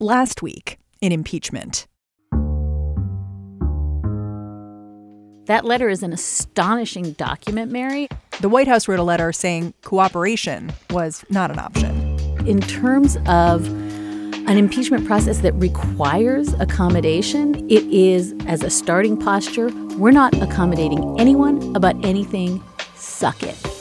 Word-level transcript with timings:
Last 0.00 0.42
week 0.42 0.78
in 1.00 1.12
impeachment. 1.12 1.86
That 5.46 5.64
letter 5.64 5.88
is 5.88 6.02
an 6.02 6.12
astonishing 6.12 7.12
document, 7.12 7.70
Mary. 7.72 8.08
The 8.40 8.48
White 8.48 8.66
House 8.66 8.88
wrote 8.88 8.98
a 8.98 9.04
letter 9.04 9.32
saying 9.32 9.74
cooperation 9.82 10.72
was 10.90 11.24
not 11.30 11.50
an 11.50 11.58
option. 11.58 12.18
In 12.48 12.60
terms 12.60 13.16
of 13.26 13.66
an 14.48 14.58
impeachment 14.58 15.06
process 15.06 15.38
that 15.38 15.52
requires 15.54 16.52
accommodation, 16.54 17.54
it 17.70 17.84
is, 17.84 18.34
as 18.46 18.62
a 18.64 18.70
starting 18.70 19.16
posture, 19.16 19.70
we're 19.96 20.10
not 20.10 20.34
accommodating 20.42 21.20
anyone 21.20 21.76
about 21.76 22.04
anything. 22.04 22.62
Suck 22.96 23.42
it. 23.42 23.71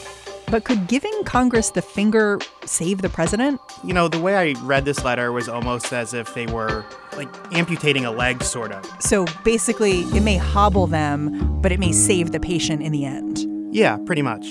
But 0.52 0.66
could 0.66 0.88
giving 0.88 1.24
Congress 1.24 1.70
the 1.70 1.82
finger 1.82 2.38
save 2.66 3.02
the 3.02 3.08
president? 3.08 3.62
You 3.86 3.94
know, 3.94 4.10
the 4.10 4.20
way 4.20 4.36
I 4.36 4.60
read 4.64 4.84
this 4.84 5.02
letter 5.06 5.32
was 5.32 5.48
almost 5.48 5.94
as 5.94 6.14
if 6.14 6.34
they 6.34 6.46
were 6.46 6.84
like 7.16 7.30
amputating 7.56 8.04
a 8.04 8.12
leg, 8.12 8.44
sort 8.44 8.74
of. 8.74 8.86
So 9.00 9.26
basically, 9.46 10.02
it 10.02 10.24
may 10.24 10.36
hobble 10.36 10.88
them, 10.88 11.62
but 11.62 11.72
it 11.72 11.80
may 11.80 11.94
save 11.94 12.34
the 12.34 12.40
patient 12.42 12.82
in 12.82 12.92
the 12.92 13.06
end. 13.06 13.48
Yeah, 13.74 13.96
pretty 14.06 14.22
much. 14.22 14.46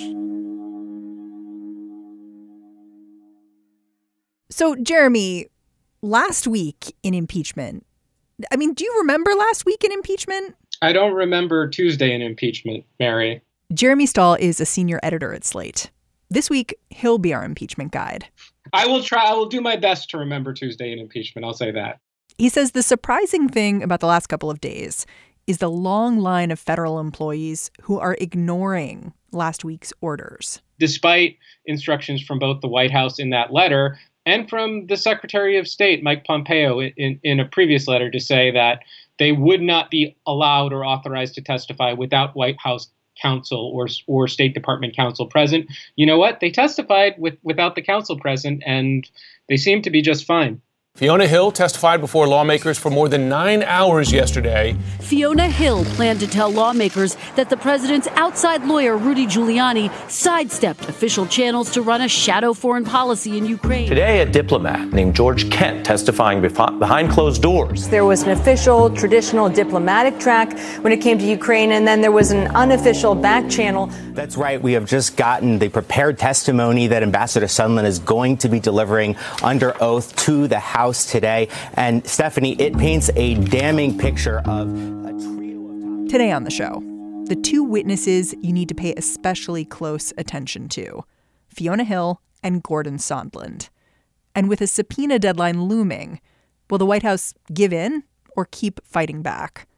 So, 4.49 4.75
Jeremy, 4.77 5.49
last 6.01 6.49
week 6.49 6.95
in 7.03 7.13
impeachment, 7.13 7.85
I 8.51 8.57
mean, 8.57 8.73
do 8.73 8.85
you 8.85 8.95
remember 9.01 9.35
last 9.35 9.67
week 9.67 9.85
in 9.85 9.93
impeachment? 9.93 10.57
I 10.81 10.95
don't 10.95 11.13
remember 11.13 11.69
Tuesday 11.69 12.15
in 12.15 12.23
impeachment, 12.23 12.85
Mary. 12.99 13.43
Jeremy 13.73 14.07
Stahl 14.07 14.35
is 14.35 14.61
a 14.61 14.67
senior 14.67 14.99
editor 15.03 15.33
at 15.33 15.45
Slate. 15.45 15.91
This 16.31 16.49
week, 16.49 16.79
he'll 16.91 17.19
be 17.19 17.35
our 17.35 17.45
impeachment 17.45 17.91
guide. 17.91 18.29
I 18.73 18.87
will 18.87 19.03
try, 19.03 19.25
I 19.25 19.35
will 19.35 19.49
do 19.49 19.61
my 19.61 19.75
best 19.75 20.11
to 20.11 20.19
remember 20.19 20.55
Tuesday 20.55 20.93
in 20.93 21.01
impeachment. 21.01 21.45
I'll 21.45 21.53
say 21.53 21.73
that. 21.73 21.99
He 22.39 22.49
says 22.49 22.71
the 22.71 22.85
surprising 22.85 23.49
thing 23.49 23.83
about 23.83 23.99
the 23.99 24.07
last 24.07 24.29
couple 24.29 24.49
of 24.49 24.61
days 24.61 25.07
is 25.49 25.59
the 25.59 25.69
long 25.69 26.21
line 26.21 26.53
of 26.53 26.61
federal 26.61 27.01
employees 27.01 27.73
who 27.83 27.99
are 27.99 28.17
ignoring 28.21 29.13
last 29.33 29.65
week's 29.65 29.93
orders. 30.01 30.63
Despite 30.79 31.37
instructions 31.67 32.23
from 32.23 32.39
both 32.39 32.61
the 32.61 32.69
White 32.69 32.93
House 32.93 33.19
in 33.19 33.31
that 33.31 33.53
letter 33.53 33.99
and 34.25 34.49
from 34.49 34.87
the 34.87 34.97
Secretary 34.97 35.59
of 35.59 35.67
State, 35.67 36.05
Mike 36.05 36.25
Pompeo, 36.25 36.81
in, 36.81 37.19
in 37.25 37.41
a 37.41 37.45
previous 37.45 37.89
letter 37.89 38.09
to 38.09 38.21
say 38.21 38.53
that 38.53 38.81
they 39.19 39.33
would 39.33 39.61
not 39.61 39.91
be 39.91 40.17
allowed 40.27 40.73
or 40.73 40.85
authorized 40.85 41.35
to 41.35 41.43
testify 41.43 41.93
without 41.93 42.37
White 42.37 42.57
House 42.61 42.89
counsel 43.21 43.71
or 43.75 43.89
or 44.07 44.29
State 44.29 44.55
Department 44.55 44.97
counsel 44.97 45.27
present. 45.27 45.71
You 45.97 46.07
know 46.07 46.19
what? 46.19 46.41
They 46.41 46.51
testified 46.51 47.15
with 47.19 47.39
without 47.43 47.75
the 47.75 47.83
counsel 47.83 48.19
present, 48.19 48.63
and 48.67 49.09
they 49.49 49.57
seem 49.57 49.83
to 49.83 49.91
be 49.91 50.03
just 50.03 50.25
fine. 50.25 50.61
Fiona 50.97 51.27
Hill 51.27 51.51
testified 51.51 52.03
before 52.03 52.29
lawmakers 52.29 52.77
for 52.77 52.91
more 52.91 53.09
than 53.09 53.27
nine 53.27 53.63
hours 53.63 54.13
yesterday. 54.13 54.77
Fiona 54.99 55.49
Hill 55.49 55.85
planned 55.97 56.21
to 56.21 56.27
tell 56.27 56.51
lawmakers 56.51 57.17
that 57.37 57.49
the 57.49 57.57
president's 57.57 58.07
outside 58.17 58.67
lawyer, 58.67 58.99
Rudy 58.99 59.27
Giuliani, 59.27 59.91
sidestepped 60.11 60.91
official 60.91 61.25
channels 61.25 61.71
to 61.71 61.81
run 61.81 62.03
a 62.03 62.09
shadow 62.09 62.53
foreign 62.53 62.85
policy 62.85 63.39
in 63.39 63.47
Ukraine. 63.47 63.89
Today, 63.89 64.21
a 64.21 64.27
diplomat 64.27 64.93
named 64.93 65.17
George 65.17 65.49
Kent 65.51 65.87
testifying 65.87 66.43
behind 66.43 67.11
closed 67.11 67.41
doors. 67.41 67.89
There 67.89 68.05
was 68.05 68.25
an 68.25 68.31
official, 68.31 68.91
traditional 68.95 69.49
diplomatic 69.49 70.19
track 70.19 70.59
when 70.83 70.93
it 70.93 70.99
came 70.99 71.19
to 71.19 71.25
Ukraine, 71.25 71.73
and 71.73 71.89
then 71.89 72.03
there 72.03 72.13
was 72.13 72.31
an 72.31 72.49
unofficial 72.49 73.15
back 73.15 73.49
channel. 73.49 73.87
That's 74.13 74.37
right. 74.37 74.61
We 74.61 74.75
have 74.75 74.85
just 74.85 75.17
gotten 75.17 75.61
the 75.61 75.71
prepared 75.71 76.19
testimony 76.19 76.89
that 76.89 77.03
Ambassador 77.03 77.47
Sondland 77.47 77.87
is 77.87 78.01
going 78.01 78.37
to 78.39 78.51
be 78.51 78.61
delivering 78.61 79.17
under 79.43 79.83
oath 79.83 80.15
to 80.27 80.47
the 80.47 80.59
House. 80.59 80.80
House 80.81 81.05
today. 81.05 81.47
And 81.75 82.07
Stephanie, 82.07 82.55
it 82.59 82.75
paints 82.79 83.11
a 83.15 83.35
damning 83.35 83.99
picture 83.99 84.39
of 84.47 84.69
a 85.05 85.13
trio 85.13 85.61
of. 86.05 86.09
Today 86.09 86.33
on 86.33 86.45
the 86.45 86.51
show, 86.51 86.83
the 87.27 87.37
two 87.37 87.63
witnesses 87.63 88.35
you 88.41 88.51
need 88.55 88.71
to 88.71 88.75
pay 88.75 88.95
especially 88.95 89.67
close 89.67 90.11
attention 90.17 90.71
to 90.71 91.05
Fiona 91.49 91.85
Hill 91.85 92.23
and 92.43 92.63
Gordon 92.63 92.97
Sondland. 92.97 93.69
And 94.35 94.49
with 94.49 94.63
a 94.63 94.67
subpoena 94.67 95.19
deadline 95.19 95.65
looming, 95.65 96.19
will 96.71 96.79
the 96.79 96.87
White 96.87 97.03
House 97.03 97.35
give 97.53 97.75
in 97.75 98.05
or 98.35 98.49
keep 98.51 98.81
fighting 98.83 99.21
back? 99.21 99.69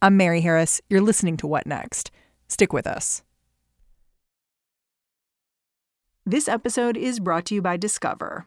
I'm 0.00 0.16
Mary 0.16 0.40
Harris. 0.40 0.80
You're 0.88 1.00
listening 1.00 1.36
to 1.38 1.48
What 1.48 1.66
Next? 1.66 2.12
Stick 2.46 2.72
with 2.72 2.86
us. 2.86 3.24
This 6.24 6.46
episode 6.46 6.96
is 6.96 7.18
brought 7.18 7.44
to 7.46 7.56
you 7.56 7.60
by 7.60 7.76
Discover. 7.76 8.46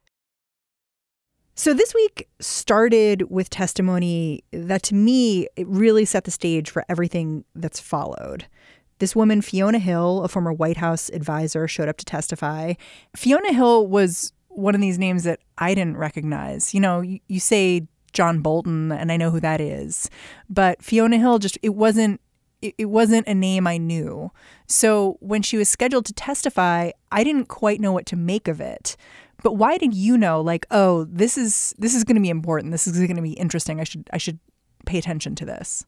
So 1.53 1.73
this 1.73 1.93
week 1.93 2.27
started 2.39 3.29
with 3.29 3.49
testimony 3.49 4.43
that 4.51 4.83
to 4.83 4.95
me 4.95 5.47
it 5.55 5.67
really 5.67 6.05
set 6.05 6.23
the 6.23 6.31
stage 6.31 6.69
for 6.69 6.85
everything 6.87 7.43
that's 7.55 7.79
followed. 7.79 8.47
This 8.99 9.15
woman, 9.15 9.41
Fiona 9.41 9.79
Hill, 9.79 10.23
a 10.23 10.27
former 10.27 10.53
White 10.53 10.77
House 10.77 11.09
advisor, 11.09 11.67
showed 11.67 11.89
up 11.89 11.97
to 11.97 12.05
testify. 12.05 12.73
Fiona 13.15 13.51
Hill 13.51 13.87
was 13.87 14.31
one 14.47 14.75
of 14.75 14.81
these 14.81 14.99
names 14.99 15.23
that 15.23 15.39
I 15.57 15.73
didn't 15.73 15.97
recognize. 15.97 16.73
You 16.73 16.81
know, 16.81 17.01
you, 17.01 17.19
you 17.27 17.39
say 17.39 17.87
John 18.13 18.41
Bolton, 18.41 18.91
and 18.91 19.11
I 19.11 19.17
know 19.17 19.31
who 19.31 19.39
that 19.39 19.59
is, 19.59 20.09
but 20.49 20.83
Fiona 20.83 21.17
Hill 21.17 21.39
just 21.39 21.57
it 21.63 21.75
wasn't 21.75 22.21
it, 22.61 22.75
it 22.77 22.85
wasn't 22.85 23.27
a 23.27 23.33
name 23.33 23.65
I 23.65 23.77
knew. 23.77 24.31
So 24.67 25.17
when 25.19 25.41
she 25.41 25.57
was 25.57 25.69
scheduled 25.69 26.05
to 26.05 26.13
testify, 26.13 26.91
I 27.11 27.23
didn't 27.23 27.47
quite 27.47 27.81
know 27.81 27.91
what 27.91 28.05
to 28.07 28.15
make 28.15 28.47
of 28.47 28.61
it. 28.61 28.95
But 29.43 29.53
why 29.53 29.77
did 29.77 29.93
you 29.93 30.17
know 30.17 30.41
like, 30.41 30.65
oh, 30.71 31.05
this 31.05 31.37
is 31.37 31.73
this 31.77 31.95
is 31.95 32.03
going 32.03 32.15
to 32.15 32.21
be 32.21 32.29
important. 32.29 32.71
This 32.71 32.87
is 32.87 32.97
going 32.97 33.15
to 33.15 33.21
be 33.21 33.33
interesting. 33.33 33.79
I 33.79 33.83
should 33.83 34.09
I 34.13 34.17
should 34.17 34.39
pay 34.85 34.97
attention 34.97 35.35
to 35.35 35.45
this. 35.45 35.85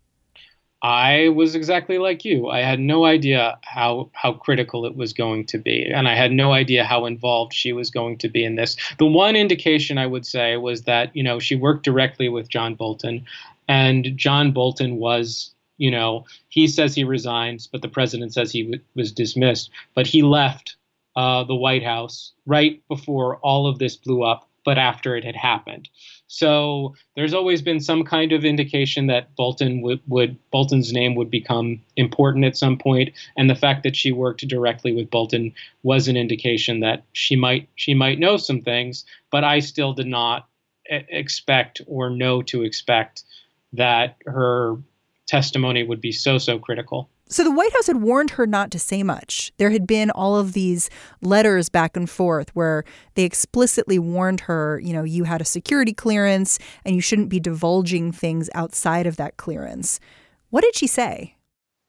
I 0.84 1.30
was 1.30 1.56
exactly 1.56 1.98
like 1.98 2.26
you. 2.26 2.50
I 2.50 2.60
had 2.60 2.80
no 2.80 3.06
idea 3.06 3.58
how 3.64 4.10
how 4.12 4.34
critical 4.34 4.86
it 4.86 4.98
was 4.98 5.14
going 5.14 5.46
to 5.46 5.58
be, 5.58 5.86
and 5.86 6.10
I 6.10 6.16
had 6.16 6.34
no 6.34 6.52
idea 6.52 6.84
how 6.84 7.06
involved 7.06 7.54
she 7.54 7.72
was 7.72 7.90
going 7.90 8.18
to 8.18 8.28
be 8.28 8.44
in 8.44 8.56
this. 8.56 8.76
The 8.98 9.06
one 9.06 9.38
indication 9.38 9.98
I 9.98 10.08
would 10.08 10.26
say 10.26 10.58
was 10.58 10.82
that 10.82 11.16
you 11.16 11.24
know 11.24 11.40
she 11.40 11.56
worked 11.56 11.86
directly 11.86 12.28
with 12.28 12.50
John 12.50 12.76
Bolton, 12.76 13.26
and 13.70 14.18
John 14.18 14.52
Bolton 14.52 14.98
was 14.98 15.54
you 15.78 15.90
know 15.90 16.26
he 16.50 16.68
says 16.68 16.94
he 16.94 17.06
resigns, 17.06 17.66
but 17.66 17.82
the 17.82 17.88
president 17.88 18.34
says 18.34 18.52
he 18.52 18.64
w- 18.64 18.82
was 18.94 19.14
dismissed, 19.14 19.72
but 19.96 20.06
he 20.06 20.22
left 20.22 20.76
uh, 21.16 21.44
the 21.44 21.56
White 21.56 21.84
House 21.84 22.34
right 22.46 22.82
before 22.88 23.38
all 23.38 23.68
of 23.68 23.80
this 23.80 23.96
blew 23.96 24.24
up, 24.24 24.50
but 24.66 24.78
after 24.78 25.16
it 25.16 25.24
had 25.24 25.36
happened. 25.36 25.90
So 26.28 26.96
there's 27.16 27.34
always 27.34 27.62
been 27.62 27.80
some 27.80 28.04
kind 28.04 28.32
of 28.32 28.44
indication 28.44 29.08
that 29.08 29.36
Bolton 29.36 29.82
would, 29.82 30.02
would 30.08 30.38
Bolton's 30.52 30.92
name 30.92 31.16
would 31.16 31.30
become 31.30 31.80
important 31.96 32.46
at 32.46 32.58
some 32.58 32.78
point, 32.78 33.14
and 33.38 33.50
the 33.50 33.56
fact 33.56 33.84
that 33.84 33.96
she 33.96 34.12
worked 34.12 34.48
directly 34.48 34.94
with 34.94 35.12
Bolton 35.12 35.54
was 35.84 36.08
an 36.08 36.18
indication 36.18 36.80
that 36.80 37.04
she 37.14 37.36
might 37.36 37.70
she 37.76 37.94
might 37.94 38.20
know 38.20 38.38
some 38.38 38.62
things. 38.62 39.06
But 39.32 39.44
I 39.44 39.60
still 39.60 39.94
did 39.94 40.08
not 40.08 40.48
expect 40.86 41.82
or 41.88 42.10
know 42.10 42.42
to 42.44 42.64
expect 42.64 43.24
that 43.74 44.18
her 44.26 44.78
testimony 45.28 45.84
would 45.84 46.02
be 46.02 46.12
so 46.12 46.38
so 46.38 46.58
critical. 46.58 47.10
So 47.34 47.44
the 47.44 47.50
White 47.50 47.74
House 47.74 47.88
had 47.88 48.04
warned 48.04 48.30
her 48.32 48.46
not 48.46 48.70
to 48.70 48.80
say 48.80 49.02
much. 49.02 49.52
There 49.58 49.72
had 49.72 49.88
been 49.88 50.12
all 50.12 50.36
of 50.36 50.54
these 50.54 50.92
letters 51.24 51.68
back 51.68 51.98
and 51.98 52.08
forth 52.08 52.56
where 52.56 52.84
they 53.16 53.24
explicitly 53.24 53.98
warned 53.98 54.42
her, 54.42 54.80
you 54.84 54.94
know, 54.94 55.02
you 55.02 55.24
had 55.24 55.42
a 55.42 55.46
security 55.46 55.94
clearance 55.94 56.60
and 56.86 56.94
you 56.94 57.02
shouldn't 57.02 57.30
be 57.30 57.40
divulging 57.40 58.12
things 58.12 58.52
outside 58.54 59.08
of 59.08 59.16
that 59.16 59.38
clearance. 59.38 60.00
What 60.52 60.64
did 60.64 60.76
she 60.76 60.86
say? 60.86 61.36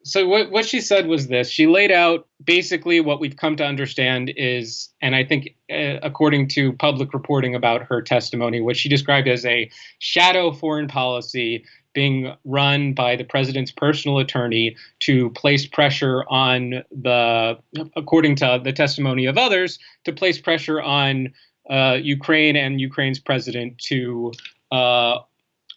So 0.02 0.26
what 0.26 0.50
what 0.50 0.64
she 0.64 0.80
said 0.80 1.08
was 1.08 1.28
this. 1.28 1.50
She 1.50 1.66
laid 1.66 1.90
out 1.90 2.26
basically 2.42 3.00
what 3.00 3.20
we've 3.20 3.36
come 3.36 3.56
to 3.56 3.66
understand 3.66 4.32
is, 4.36 4.88
and 5.02 5.14
I 5.14 5.24
think 5.24 5.56
uh, 5.70 5.98
according 6.02 6.48
to 6.48 6.72
public 6.74 7.12
reporting 7.12 7.54
about 7.54 7.82
her 7.82 8.00
testimony, 8.00 8.62
what 8.62 8.78
she 8.78 8.88
described 8.88 9.28
as 9.28 9.44
a 9.44 9.70
shadow 9.98 10.52
foreign 10.52 10.88
policy 10.88 11.64
being 11.94 12.34
run 12.44 12.92
by 12.92 13.16
the 13.16 13.24
president's 13.24 13.70
personal 13.70 14.18
attorney 14.18 14.76
to 15.00 15.30
place 15.30 15.66
pressure 15.66 16.24
on 16.28 16.82
the, 16.90 17.58
according 17.96 18.36
to 18.36 18.60
the 18.62 18.72
testimony 18.72 19.26
of 19.26 19.38
others, 19.38 19.78
to 20.04 20.12
place 20.12 20.38
pressure 20.38 20.82
on 20.82 21.32
uh, 21.70 21.98
Ukraine 22.02 22.56
and 22.56 22.80
Ukraine's 22.80 23.18
president 23.18 23.78
to 23.78 24.32
uh, 24.70 25.18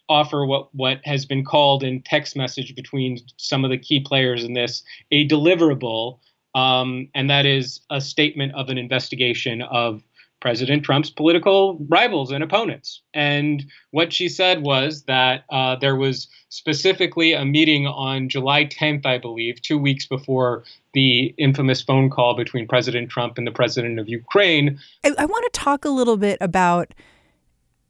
offer 0.08 0.44
what 0.44 0.74
what 0.74 1.00
has 1.04 1.24
been 1.24 1.44
called 1.44 1.82
in 1.82 2.02
text 2.02 2.36
message 2.36 2.74
between 2.74 3.18
some 3.36 3.64
of 3.64 3.70
the 3.70 3.78
key 3.78 4.00
players 4.00 4.44
in 4.44 4.52
this 4.54 4.82
a 5.10 5.26
deliverable, 5.28 6.18
um, 6.54 7.08
and 7.14 7.30
that 7.30 7.46
is 7.46 7.80
a 7.90 8.00
statement 8.00 8.54
of 8.54 8.68
an 8.68 8.78
investigation 8.78 9.62
of 9.62 10.02
President 10.40 10.84
Trump's 10.84 11.10
political 11.10 11.78
rivals 11.88 12.30
and 12.30 12.44
opponents. 12.44 13.02
And 13.12 13.64
what 13.90 14.12
she 14.12 14.28
said 14.28 14.62
was 14.62 15.02
that 15.04 15.44
uh, 15.50 15.76
there 15.76 15.96
was 15.96 16.28
specifically 16.48 17.32
a 17.32 17.44
meeting 17.44 17.86
on 17.86 18.28
July 18.28 18.64
10th, 18.64 19.04
I 19.04 19.18
believe, 19.18 19.60
two 19.60 19.78
weeks 19.78 20.06
before 20.06 20.64
the 20.94 21.34
infamous 21.38 21.82
phone 21.82 22.08
call 22.08 22.36
between 22.36 22.68
President 22.68 23.10
Trump 23.10 23.36
and 23.36 23.46
the 23.46 23.52
president 23.52 23.98
of 23.98 24.08
Ukraine. 24.08 24.78
I, 25.04 25.14
I 25.18 25.26
want 25.26 25.52
to 25.52 25.60
talk 25.60 25.84
a 25.84 25.90
little 25.90 26.16
bit 26.16 26.38
about 26.40 26.94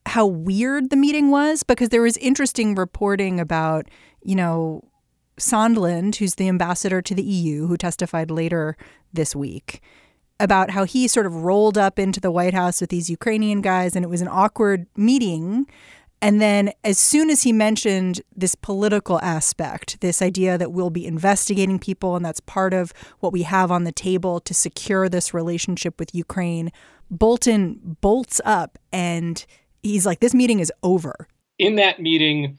how 0.06 0.26
weird 0.26 0.90
the 0.90 0.96
meeting 0.96 1.30
was 1.30 1.62
because 1.62 1.90
there 1.90 2.02
was 2.02 2.16
interesting 2.16 2.74
reporting 2.74 3.38
about, 3.38 3.86
you 4.22 4.34
know, 4.34 4.82
Sondland, 5.38 6.16
who's 6.16 6.36
the 6.36 6.48
ambassador 6.48 7.02
to 7.02 7.14
the 7.14 7.22
EU, 7.22 7.66
who 7.66 7.76
testified 7.76 8.30
later 8.30 8.76
this 9.12 9.36
week 9.36 9.82
about 10.40 10.70
how 10.70 10.84
he 10.84 11.08
sort 11.08 11.26
of 11.26 11.34
rolled 11.42 11.76
up 11.76 11.98
into 11.98 12.20
the 12.20 12.30
White 12.30 12.54
House 12.54 12.80
with 12.80 12.90
these 12.90 13.10
Ukrainian 13.10 13.60
guys 13.60 13.96
and 13.96 14.04
it 14.04 14.08
was 14.08 14.20
an 14.20 14.28
awkward 14.28 14.86
meeting. 14.96 15.66
And 16.20 16.40
then, 16.40 16.72
as 16.82 16.98
soon 16.98 17.30
as 17.30 17.42
he 17.42 17.52
mentioned 17.52 18.22
this 18.34 18.56
political 18.56 19.20
aspect, 19.20 20.00
this 20.00 20.20
idea 20.20 20.58
that 20.58 20.72
we'll 20.72 20.90
be 20.90 21.06
investigating 21.06 21.78
people 21.78 22.16
and 22.16 22.24
that's 22.24 22.40
part 22.40 22.74
of 22.74 22.92
what 23.20 23.32
we 23.32 23.42
have 23.42 23.70
on 23.70 23.84
the 23.84 23.92
table 23.92 24.40
to 24.40 24.52
secure 24.52 25.08
this 25.08 25.32
relationship 25.32 25.98
with 25.98 26.14
Ukraine, 26.14 26.72
Bolton 27.10 27.96
bolts 28.00 28.40
up 28.44 28.78
and 28.92 29.44
he's 29.82 30.06
like, 30.06 30.20
This 30.20 30.34
meeting 30.34 30.58
is 30.58 30.72
over. 30.82 31.28
In 31.58 31.76
that 31.76 32.00
meeting, 32.00 32.58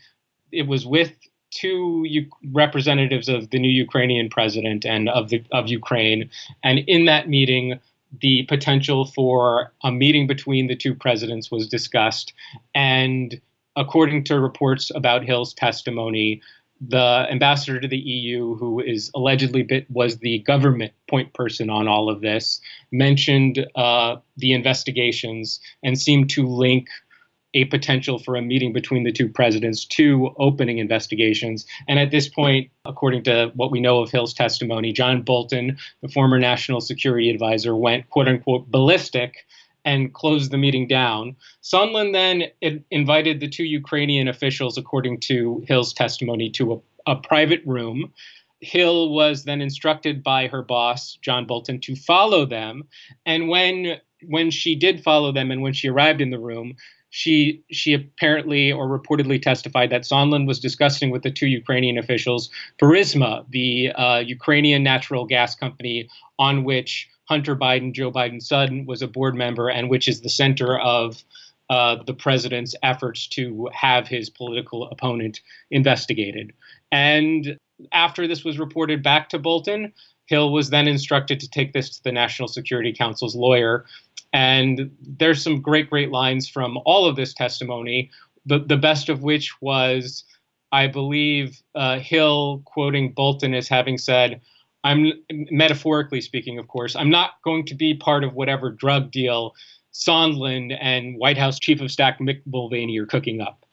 it 0.52 0.68
was 0.68 0.86
with 0.86 1.14
two 1.52 2.04
U- 2.06 2.30
representatives 2.52 3.30
of 3.30 3.50
the 3.50 3.60
new 3.60 3.70
Ukrainian 3.70 4.30
president 4.30 4.86
and 4.86 5.10
of 5.10 5.30
the 5.30 5.44
of 5.52 5.68
Ukraine, 5.68 6.30
and 6.64 6.80
in 6.80 7.06
that 7.06 7.28
meeting, 7.28 7.80
the 8.22 8.44
potential 8.44 9.06
for 9.06 9.72
a 9.84 9.92
meeting 9.92 10.28
between 10.28 10.68
the 10.68 10.76
two 10.76 10.96
presidents 10.96 11.52
was 11.52 11.68
discussed. 11.68 12.34
And 12.74 13.40
according 13.76 14.24
to 14.26 14.40
reports 14.40 14.92
about 14.94 15.24
Hill's 15.24 15.54
testimony, 15.54 16.42
the 16.82 17.28
ambassador 17.30 17.80
to 17.80 17.88
the 17.88 17.98
EU, 17.98 18.56
who 18.56 18.80
is 18.80 19.12
allegedly 19.14 19.64
bit, 19.64 19.90
was 19.90 20.18
the 20.18 20.40
government 20.40 20.94
point 21.10 21.34
person 21.34 21.70
on 21.70 21.88
all 21.88 22.10
of 22.10 22.22
this, 22.22 22.62
mentioned 22.92 23.66
uh, 23.76 24.16
the 24.38 24.54
investigations 24.54 25.60
and 25.84 26.00
seemed 26.00 26.30
to 26.32 26.48
link 26.48 26.88
a 27.62 27.66
potential 27.66 28.20
for 28.20 28.36
a 28.36 28.42
meeting 28.42 28.74
between 28.74 29.04
the 29.04 29.12
two 29.12 29.28
presidents 29.28 29.86
to 29.86 30.34
opening 30.38 30.78
investigations. 30.78 31.66
And 31.88 32.00
at 32.00 32.12
this 32.12 32.28
point, 32.28 32.70
according 32.86 33.24
to 33.24 33.52
what 33.56 33.72
we 33.72 33.80
know 33.80 34.02
of 34.02 34.12
Hill's 34.12 34.34
testimony, 34.34 34.94
John 34.94 35.22
Bolton, 35.22 35.78
the 36.02 36.10
former 36.10 36.40
national 36.40 36.82
security 36.82 37.30
advisor, 37.30 37.76
went 37.76 38.10
quote 38.10 38.28
unquote 38.28 38.70
ballistic 38.70 39.46
and 39.86 40.14
closed 40.14 40.52
the 40.52 40.58
meeting 40.58 40.88
down. 40.88 41.36
Sondland 41.64 42.14
then 42.14 42.82
invited 42.92 43.40
the 43.40 43.48
two 43.48 43.64
Ukrainian 43.64 44.28
officials, 44.28 44.78
according 44.78 45.20
to 45.22 45.64
Hill's 45.68 45.94
testimony, 45.94 46.50
to 46.52 46.74
a, 46.74 47.14
a 47.14 47.16
private 47.16 47.62
room. 47.66 48.14
Hill 48.62 49.10
was 49.10 49.46
then 49.46 49.62
instructed 49.62 50.22
by 50.22 50.48
her 50.48 50.62
boss, 50.62 51.18
John 51.22 51.46
Bolton, 51.46 51.80
to 51.82 51.96
follow 51.96 52.46
them. 52.46 52.84
And 53.26 53.48
when 53.48 54.00
when 54.28 54.52
she 54.52 54.76
did 54.76 55.02
follow 55.02 55.32
them 55.32 55.50
and 55.50 55.62
when 55.62 55.72
she 55.72 55.88
arrived 55.88 56.20
in 56.20 56.30
the 56.30 56.40
room, 56.40 56.76
she 57.10 57.64
she 57.72 57.94
apparently 57.94 58.72
or 58.72 58.88
reportedly 58.88 59.42
testified 59.42 59.90
that 59.90 60.04
Sondland 60.04 60.48
was 60.48 60.60
discussing 60.60 61.10
with 61.10 61.24
the 61.24 61.32
two 61.32 61.48
Ukrainian 61.48 61.98
officials 61.98 62.50
Burisma, 62.82 63.46
the 63.50 63.92
uh, 63.92 64.20
Ukrainian 64.20 64.84
natural 64.84 65.26
gas 65.26 65.56
company 65.56 66.08
on 66.38 66.64
which 66.64 67.10
Hunter 67.26 67.56
Biden, 67.56 67.94
Joe 67.94 68.12
Biden's 68.12 68.48
son, 68.48 68.86
was 68.86 69.02
a 69.02 69.08
board 69.08 69.36
member, 69.36 69.70
and 69.70 69.90
which 69.90 70.08
is 70.08 70.22
the 70.22 70.30
center 70.30 70.80
of 70.80 71.24
uh, 71.70 71.98
the 72.04 72.14
president's 72.14 72.74
efforts 72.82 73.28
to 73.28 73.70
have 73.74 74.08
his 74.08 74.30
political 74.30 74.90
opponent 74.90 75.40
investigated. 75.70 76.52
And 76.92 77.58
after 77.92 78.28
this 78.28 78.44
was 78.44 78.58
reported 78.58 79.04
back 79.04 79.30
to 79.30 79.40
Bolton, 79.40 79.94
Hill 80.26 80.52
was 80.52 80.70
then 80.70 80.88
instructed 80.88 81.40
to 81.40 81.50
take 81.50 81.74
this 81.74 81.90
to 81.98 82.04
the 82.04 82.12
National 82.12 82.48
Security 82.48 82.94
Council's 82.94 83.36
lawyer, 83.36 83.86
and 84.34 84.92
there's 85.02 85.44
some 85.44 85.62
great, 85.62 85.90
great 85.90 86.12
lines 86.12 86.48
from 86.48 86.78
all 86.86 87.06
of 87.06 87.16
this 87.16 87.34
testimony, 87.34 88.12
the, 88.46 88.60
the 88.60 88.78
best 88.78 89.10
of 89.10 89.24
which 89.24 89.54
was, 89.62 90.24
I 90.72 90.88
believe, 90.88 91.62
uh, 91.76 92.00
Hill 92.00 92.62
quoting 92.66 93.14
Bolton 93.14 93.54
as 93.54 93.68
having 93.68 93.98
said, 93.98 94.42
I'm 94.84 95.12
metaphorically 95.30 96.22
speaking, 96.22 96.58
of 96.58 96.68
course, 96.68 96.96
I'm 96.96 97.10
not 97.10 97.32
going 97.44 97.66
to 97.66 97.76
be 97.76 97.96
part 97.96 98.24
of 98.24 98.34
whatever 98.34 98.72
drug 98.72 99.12
deal 99.12 99.54
Sondland 99.94 100.78
and 100.80 101.18
White 101.18 101.38
House 101.38 101.60
Chief 101.60 101.82
of 101.82 101.92
Staff 101.92 102.20
Mick 102.20 102.42
Mulvaney 102.46 102.98
are 103.00 103.06
cooking 103.06 103.42
up. 103.42 103.66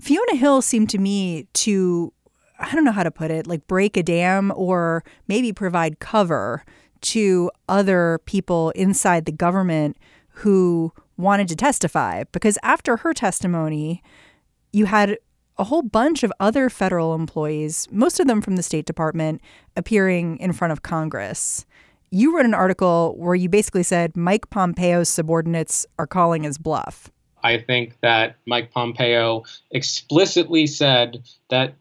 Fiona 0.00 0.36
Hill 0.36 0.62
seemed 0.62 0.90
to 0.90 0.98
me 0.98 1.48
to, 1.54 2.12
I 2.58 2.72
don't 2.74 2.84
know 2.84 2.92
how 2.92 3.02
to 3.02 3.10
put 3.10 3.30
it, 3.30 3.46
like 3.46 3.66
break 3.66 3.96
a 3.96 4.02
dam 4.02 4.52
or 4.54 5.02
maybe 5.26 5.52
provide 5.52 5.98
cover 5.98 6.64
to 7.04 7.50
other 7.68 8.20
people 8.24 8.70
inside 8.70 9.24
the 9.24 9.32
government 9.32 9.96
who 10.28 10.92
wanted 11.16 11.48
to 11.48 11.56
testify. 11.56 12.24
Because 12.32 12.58
after 12.62 12.98
her 12.98 13.12
testimony, 13.12 14.02
you 14.72 14.86
had 14.86 15.18
a 15.56 15.64
whole 15.64 15.82
bunch 15.82 16.22
of 16.22 16.32
other 16.40 16.68
federal 16.68 17.14
employees, 17.14 17.86
most 17.90 18.18
of 18.18 18.26
them 18.26 18.40
from 18.40 18.56
the 18.56 18.62
State 18.62 18.86
Department, 18.86 19.40
appearing 19.76 20.36
in 20.38 20.52
front 20.52 20.72
of 20.72 20.82
Congress. 20.82 21.64
You 22.10 22.34
wrote 22.34 22.44
an 22.44 22.54
article 22.54 23.14
where 23.16 23.34
you 23.34 23.48
basically 23.48 23.82
said 23.82 24.16
Mike 24.16 24.50
Pompeo's 24.50 25.08
subordinates 25.08 25.86
are 25.98 26.06
calling 26.06 26.42
his 26.42 26.58
bluff. 26.58 27.10
I 27.42 27.58
think 27.58 28.00
that 28.00 28.36
Mike 28.46 28.72
Pompeo 28.72 29.44
explicitly 29.70 30.66
said 30.66 31.22
that 31.50 31.74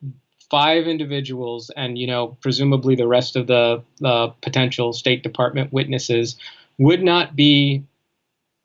five 0.54 0.86
individuals 0.86 1.72
and 1.76 1.98
you 1.98 2.06
know 2.06 2.38
presumably 2.40 2.94
the 2.94 3.08
rest 3.08 3.36
of 3.36 3.48
the 3.48 3.84
uh, 4.06 4.28
potential 4.44 4.94
state 4.94 5.24
department 5.24 5.74
witnesses 5.74 6.36
would 6.78 7.02
not 7.02 7.36
be 7.36 7.84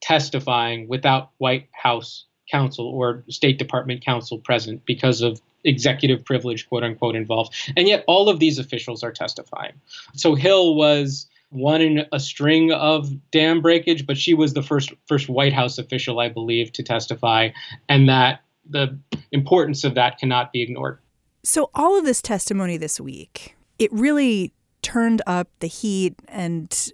testifying 0.02 0.86
without 0.86 1.30
white 1.38 1.66
house 1.72 2.26
counsel 2.50 2.86
or 2.86 3.24
state 3.30 3.58
department 3.58 4.04
counsel 4.04 4.36
present 4.36 4.84
because 4.84 5.22
of 5.22 5.40
executive 5.64 6.22
privilege 6.26 6.68
quote 6.68 6.84
unquote 6.84 7.16
involved. 7.16 7.54
And 7.74 7.88
yet 7.88 8.04
all 8.06 8.28
of 8.28 8.38
these 8.38 8.58
officials 8.58 9.02
are 9.02 9.10
testifying. 9.10 9.72
So 10.12 10.34
hill 10.34 10.74
was 10.74 11.26
one 11.48 11.80
in 11.80 12.06
a 12.12 12.20
string 12.20 12.70
of 12.70 13.08
dam 13.30 13.62
breakage 13.62 14.06
but 14.06 14.18
she 14.18 14.34
was 14.34 14.52
the 14.52 14.62
first 14.62 14.92
first 15.06 15.30
white 15.30 15.54
house 15.54 15.78
official 15.78 16.20
i 16.20 16.28
believe 16.28 16.70
to 16.70 16.82
testify 16.82 17.48
and 17.88 18.10
that 18.10 18.42
the 18.68 18.98
importance 19.32 19.82
of 19.82 19.94
that 19.94 20.18
cannot 20.18 20.52
be 20.52 20.60
ignored 20.60 20.98
so, 21.44 21.70
all 21.74 21.98
of 21.98 22.04
this 22.04 22.20
testimony 22.20 22.76
this 22.76 23.00
week, 23.00 23.56
it 23.78 23.92
really 23.92 24.52
turned 24.82 25.22
up 25.26 25.48
the 25.60 25.66
heat 25.66 26.14
and 26.28 26.92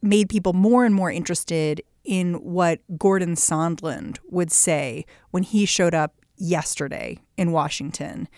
made 0.00 0.28
people 0.28 0.52
more 0.52 0.84
and 0.84 0.94
more 0.94 1.10
interested 1.10 1.82
in 2.04 2.34
what 2.34 2.80
Gordon 2.98 3.34
Sondland 3.36 4.18
would 4.28 4.50
say 4.50 5.04
when 5.30 5.42
he 5.42 5.66
showed 5.66 5.94
up 5.94 6.14
yesterday 6.36 7.18
in 7.36 7.52
Washington. 7.52 8.28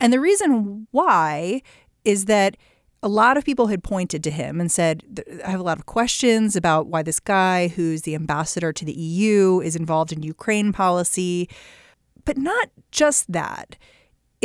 And 0.00 0.12
the 0.12 0.20
reason 0.20 0.86
why 0.90 1.62
is 2.04 2.26
that 2.26 2.56
a 3.02 3.08
lot 3.08 3.36
of 3.36 3.44
people 3.44 3.68
had 3.68 3.82
pointed 3.82 4.22
to 4.24 4.30
him 4.30 4.60
and 4.60 4.70
said, 4.70 5.22
I 5.44 5.50
have 5.50 5.60
a 5.60 5.64
lot 5.64 5.78
of 5.78 5.86
questions 5.86 6.56
about 6.56 6.88
why 6.88 7.02
this 7.02 7.20
guy, 7.20 7.68
who's 7.68 8.02
the 8.02 8.14
ambassador 8.14 8.72
to 8.72 8.84
the 8.84 8.92
EU, 8.92 9.60
is 9.60 9.76
involved 9.76 10.12
in 10.12 10.22
Ukraine 10.22 10.72
policy. 10.72 11.48
But 12.24 12.36
not 12.36 12.70
just 12.90 13.30
that 13.32 13.76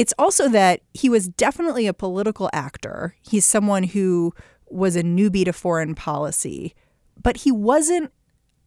It's 0.01 0.15
also 0.17 0.50
that 0.50 0.81
he 0.96 1.10
was 1.10 1.27
definitely 1.27 1.86
a 1.86 1.93
political 1.93 2.50
actor. 2.53 3.15
He's 3.22 3.46
someone 3.46 3.84
who 3.84 4.34
was 4.67 4.96
a 4.96 5.03
newbie 5.03 5.46
to 5.46 5.53
foreign 5.53 5.93
policy, 5.93 6.74
but 7.22 7.38
he 7.38 7.51
wasn't 7.51 8.12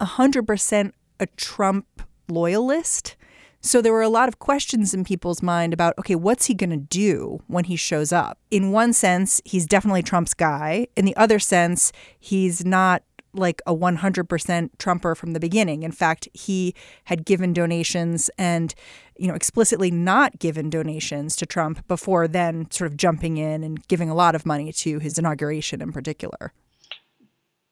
100% 0.01 0.93
a 1.19 1.27
Trump 1.27 2.03
loyalist. 2.29 3.17
So 3.61 3.83
there 3.83 3.93
were 3.93 4.01
a 4.01 4.09
lot 4.09 4.29
of 4.29 4.39
questions 4.39 4.95
in 4.95 5.03
people's 5.03 5.43
mind 5.43 5.73
about 5.75 5.99
okay, 5.99 6.15
what's 6.15 6.47
he 6.47 6.55
going 6.55 6.71
to 6.71 6.77
do 6.77 7.43
when 7.49 7.65
he 7.65 7.75
shows 7.75 8.13
up? 8.13 8.39
In 8.53 8.71
one 8.71 8.93
sense, 8.93 9.41
he's 9.45 9.67
definitely 9.67 10.05
Trump's 10.05 10.35
guy. 10.35 10.87
In 10.95 11.05
the 11.05 11.17
other 11.17 11.41
sense, 11.41 11.91
he's 12.21 12.65
not 12.65 13.03
like 13.35 13.61
a 13.67 13.75
100% 13.75 14.71
Trumper 14.79 15.15
from 15.15 15.33
the 15.33 15.41
beginning. 15.41 15.83
In 15.83 15.93
fact, 15.93 16.29
he 16.33 16.75
had 17.05 17.25
given 17.25 17.53
donations 17.53 18.31
and, 18.39 18.75
you 19.17 19.29
know, 19.29 19.35
explicitly 19.35 19.91
not 19.91 20.39
given 20.39 20.71
donations 20.71 21.37
to 21.37 21.47
Trump 21.47 21.87
before 21.89 22.29
then 22.29 22.71
sort 22.71 22.91
of 22.91 22.97
jumping 22.97 23.37
in 23.37 23.63
and 23.63 23.87
giving 23.89 24.11
a 24.11 24.15
lot 24.15 24.35
of 24.35 24.47
money 24.47 24.73
to 24.73 24.99
his 24.99 25.19
inauguration 25.19 25.83
in 25.83 25.93
particular. 25.93 26.53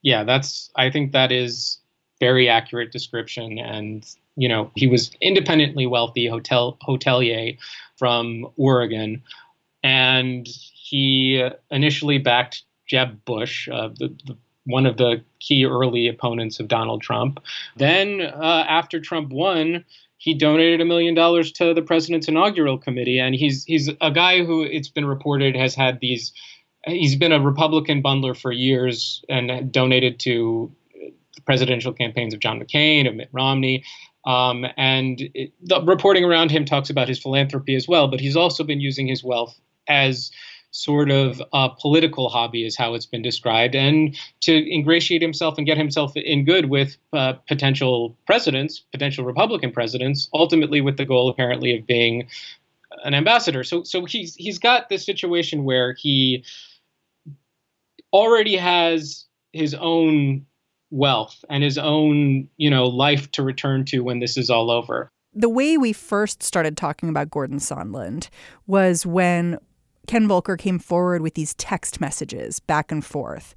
Yeah, 0.03 0.25
that's, 0.25 0.71
I 0.77 0.91
think 0.91 1.13
that 1.13 1.31
is 1.31 1.79
very 2.19 2.49
accurate 2.49 2.93
description. 2.93 3.59
And, 3.59 4.07
you 4.37 4.49
know, 4.49 4.71
he 4.75 4.87
was 4.87 5.11
independently 5.21 5.87
wealthy 5.87 6.27
hotel 6.27 6.77
hotelier 6.87 7.59
from 7.97 8.49
Oregon. 8.57 9.23
And 9.83 10.47
he 10.47 11.49
initially 11.71 12.19
backed 12.19 12.63
Jeb 12.87 13.25
Bush, 13.25 13.69
uh, 13.69 13.89
the, 13.89 14.15
the 14.27 14.37
one 14.65 14.87
of 14.87 14.97
the 14.97 15.23
key 15.41 15.65
early 15.65 16.09
opponents 16.09 16.61
of 16.61 16.69
Donald 16.69 17.03
Trump. 17.03 17.41
Then, 17.77 18.21
uh, 18.21 18.65
after 18.69 19.01
Trump 19.01 19.31
won, 19.31 19.85
he 20.19 20.35
donated 20.35 20.81
a 20.81 20.85
million 20.85 21.15
dollars 21.15 21.51
to 21.53 21.75
the 21.75 21.83
president's 21.83 22.29
inaugural 22.29 22.79
committee, 22.79 23.19
and 23.19 23.35
he's 23.35 23.65
he's 23.65 23.91
a 24.01 24.11
guy 24.11 24.45
who 24.45 24.63
it's 24.63 24.89
been 24.89 25.07
reported 25.07 25.57
has 25.57 25.75
had 25.75 25.99
these. 26.01 26.33
He's 26.87 27.17
been 27.17 27.33
a 27.33 27.41
Republican 27.41 28.03
bundler 28.03 28.37
for 28.37 28.51
years 28.51 29.25
and 29.29 29.71
donated 29.71 30.19
to 30.21 30.73
presidential 31.45 31.93
campaigns 31.93 32.35
of 32.35 32.41
John 32.41 32.61
McCain, 32.61 33.09
of 33.09 33.15
Mitt 33.15 33.29
Romney. 33.33 33.85
Um, 34.25 34.67
and 34.77 35.21
it, 35.35 35.53
the 35.61 35.83
reporting 35.83 36.25
around 36.25 36.51
him 36.51 36.65
talks 36.65 36.91
about 36.91 37.09
his 37.09 37.19
philanthropy 37.19 37.75
as 37.75 37.89
well, 37.89 38.09
but 38.09 38.21
he's 38.21 38.37
also 38.37 38.63
been 38.63 38.81
using 38.81 39.07
his 39.07 39.25
wealth 39.25 39.59
as 39.89 40.31
sort 40.73 41.11
of 41.11 41.41
a 41.53 41.69
political 41.69 42.29
hobby, 42.29 42.67
is 42.67 42.77
how 42.77 42.95
it's 42.95 43.07
been 43.07 43.23
described, 43.23 43.75
and 43.75 44.17
to 44.41 44.53
ingratiate 44.75 45.23
himself 45.23 45.57
and 45.59 45.67
get 45.67 45.77
himself 45.77 46.17
in 46.17 46.45
good 46.45 46.69
with 46.69 46.97
uh, 47.13 47.35
potential 47.47 48.17
presidents, 48.27 48.81
potential 48.91 49.25
Republican 49.25 49.71
presidents, 49.71 50.29
ultimately 50.35 50.81
with 50.81 50.97
the 50.97 51.05
goal 51.05 51.29
apparently 51.29 51.77
of 51.79 51.87
being 51.87 52.27
an 53.05 53.15
ambassador. 53.15 53.63
So, 53.65 53.83
so 53.85 54.05
he's 54.05 54.35
he's 54.35 54.59
got 54.59 54.89
this 54.89 55.05
situation 55.05 55.65
where 55.65 55.93
he 55.93 56.45
already 58.13 58.57
has 58.57 59.27
his 59.53 59.75
own 59.75 60.47
wealth 60.91 61.45
and 61.49 61.63
his 61.63 61.79
own, 61.79 62.49
you 62.57 62.71
know, 62.71 62.85
life 62.85 63.31
to 63.33 63.43
return 63.43 63.85
to 63.87 64.01
when 64.01 64.21
this 64.21 64.37
is 64.37 64.51
all 64.51 64.71
over. 64.71 65.11
The 65.35 65.49
way 65.49 65.79
we 65.79 65.95
first 65.95 66.43
started 66.43 66.77
talking 66.77 67.09
about 67.09 67.31
Gordon 67.31 67.59
Sondland 67.59 68.29
was 68.67 69.07
when 69.07 69.59
Ken 70.07 70.27
Volker 70.29 70.57
came 70.57 70.79
forward 70.79 71.23
with 71.23 71.35
these 71.35 71.55
text 71.55 72.01
messages 72.01 72.61
back 72.61 72.91
and 72.91 73.05
forth. 73.05 73.55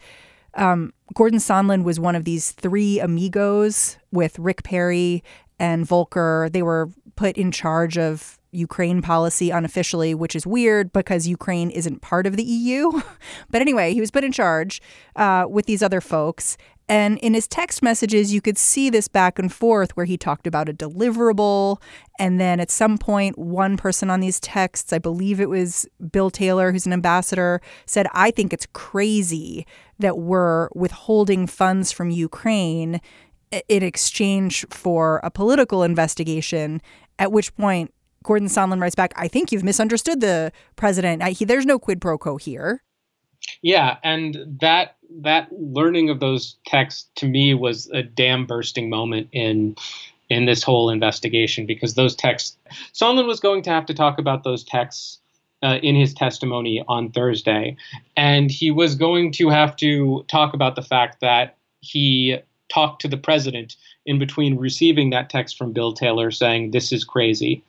Um, 0.55 0.93
Gordon 1.13 1.39
Sondland 1.39 1.83
was 1.83 1.99
one 1.99 2.15
of 2.15 2.23
these 2.23 2.51
three 2.51 2.99
amigos 2.99 3.97
with 4.11 4.39
Rick 4.39 4.63
Perry 4.63 5.23
and 5.59 5.85
Volker. 5.85 6.49
They 6.51 6.61
were 6.61 6.89
put 7.15 7.37
in 7.37 7.51
charge 7.51 7.97
of 7.97 8.39
Ukraine 8.51 9.01
policy 9.01 9.49
unofficially, 9.51 10.15
which 10.15 10.35
is 10.35 10.47
weird 10.47 10.93
because 10.93 11.27
Ukraine 11.27 11.69
isn't 11.69 12.01
part 12.01 12.25
of 12.25 12.37
the 12.37 12.43
EU. 12.43 13.01
but 13.49 13.61
anyway, 13.61 13.93
he 13.93 13.99
was 13.99 14.11
put 14.11 14.23
in 14.23 14.31
charge 14.31 14.81
uh, 15.15 15.45
with 15.49 15.65
these 15.65 15.83
other 15.83 16.01
folks. 16.01 16.57
And 16.87 17.17
in 17.19 17.33
his 17.33 17.47
text 17.47 17.81
messages, 17.81 18.31
you 18.31 18.41
could 18.41 18.59
see 18.59 18.91
this 18.91 19.07
back 19.07 19.39
and 19.39 19.51
forth 19.51 19.97
where 19.97 20.05
he 20.05 20.17
talked 20.17 20.45
about 20.45 20.69
a 20.69 20.73
deliverable. 20.73 21.81
And 22.19 22.39
then 22.39 22.59
at 22.59 22.69
some 22.69 22.99
point, 22.99 23.39
one 23.39 23.75
person 23.75 24.11
on 24.11 24.19
these 24.19 24.39
texts, 24.39 24.93
I 24.93 24.99
believe 24.99 25.39
it 25.39 25.49
was 25.49 25.87
Bill 26.11 26.29
Taylor, 26.29 26.71
who's 26.71 26.85
an 26.85 26.93
ambassador, 26.93 27.59
said, 27.87 28.05
I 28.13 28.29
think 28.29 28.53
it's 28.53 28.67
crazy 28.73 29.65
that 29.97 30.19
we're 30.19 30.69
withholding 30.75 31.47
funds 31.47 31.91
from 31.91 32.11
Ukraine 32.11 33.01
in 33.67 33.81
exchange 33.83 34.65
for 34.69 35.19
a 35.23 35.31
political 35.31 35.81
investigation. 35.81 36.81
At 37.17 37.31
which 37.31 37.55
point, 37.55 37.93
Gordon 38.23 38.47
Sondland 38.47 38.81
writes 38.81 38.95
back, 38.95 39.13
I 39.15 39.27
think 39.27 39.51
you've 39.51 39.63
misunderstood 39.63 40.21
the 40.21 40.51
president. 40.75 41.23
I, 41.23 41.31
he, 41.31 41.45
there's 41.45 41.65
no 41.65 41.79
quid 41.79 42.01
pro 42.01 42.17
quo 42.17 42.37
here. 42.37 42.83
Yeah, 43.61 43.97
and 44.03 44.37
that 44.61 44.95
that 45.21 45.47
learning 45.51 46.09
of 46.09 46.19
those 46.19 46.57
texts 46.65 47.09
to 47.15 47.27
me 47.27 47.53
was 47.53 47.89
a 47.91 48.03
dam 48.03 48.45
bursting 48.45 48.89
moment 48.89 49.29
in 49.31 49.75
in 50.29 50.45
this 50.45 50.63
whole 50.63 50.89
investigation 50.89 51.65
because 51.65 51.93
those 51.93 52.15
texts 52.15 52.57
Sondland 52.93 53.27
was 53.27 53.39
going 53.39 53.61
to 53.63 53.69
have 53.69 53.85
to 53.85 53.93
talk 53.93 54.17
about 54.17 54.43
those 54.43 54.63
texts 54.63 55.19
uh, 55.63 55.77
in 55.81 55.95
his 55.95 56.13
testimony 56.13 56.83
on 56.87 57.11
Thursday, 57.11 57.75
and 58.17 58.51
he 58.51 58.71
was 58.71 58.95
going 58.95 59.31
to 59.33 59.49
have 59.49 59.75
to 59.77 60.25
talk 60.27 60.53
about 60.53 60.75
the 60.75 60.81
fact 60.81 61.19
that 61.21 61.57
he 61.81 62.37
talked 62.69 63.01
to 63.01 63.07
the 63.07 63.17
president 63.17 63.75
in 64.05 64.19
between 64.19 64.57
receiving 64.57 65.11
that 65.11 65.29
text 65.29 65.57
from 65.57 65.71
Bill 65.71 65.93
Taylor 65.93 66.31
saying 66.31 66.71
this 66.71 66.91
is 66.91 67.03
crazy 67.03 67.63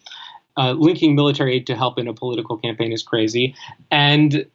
uh, 0.56 0.72
linking 0.72 1.14
military 1.14 1.54
aid 1.54 1.66
to 1.66 1.76
help 1.76 1.98
in 1.98 2.08
a 2.08 2.14
political 2.14 2.56
campaign 2.56 2.92
is 2.92 3.02
crazy. 3.02 3.54
And 3.90 4.46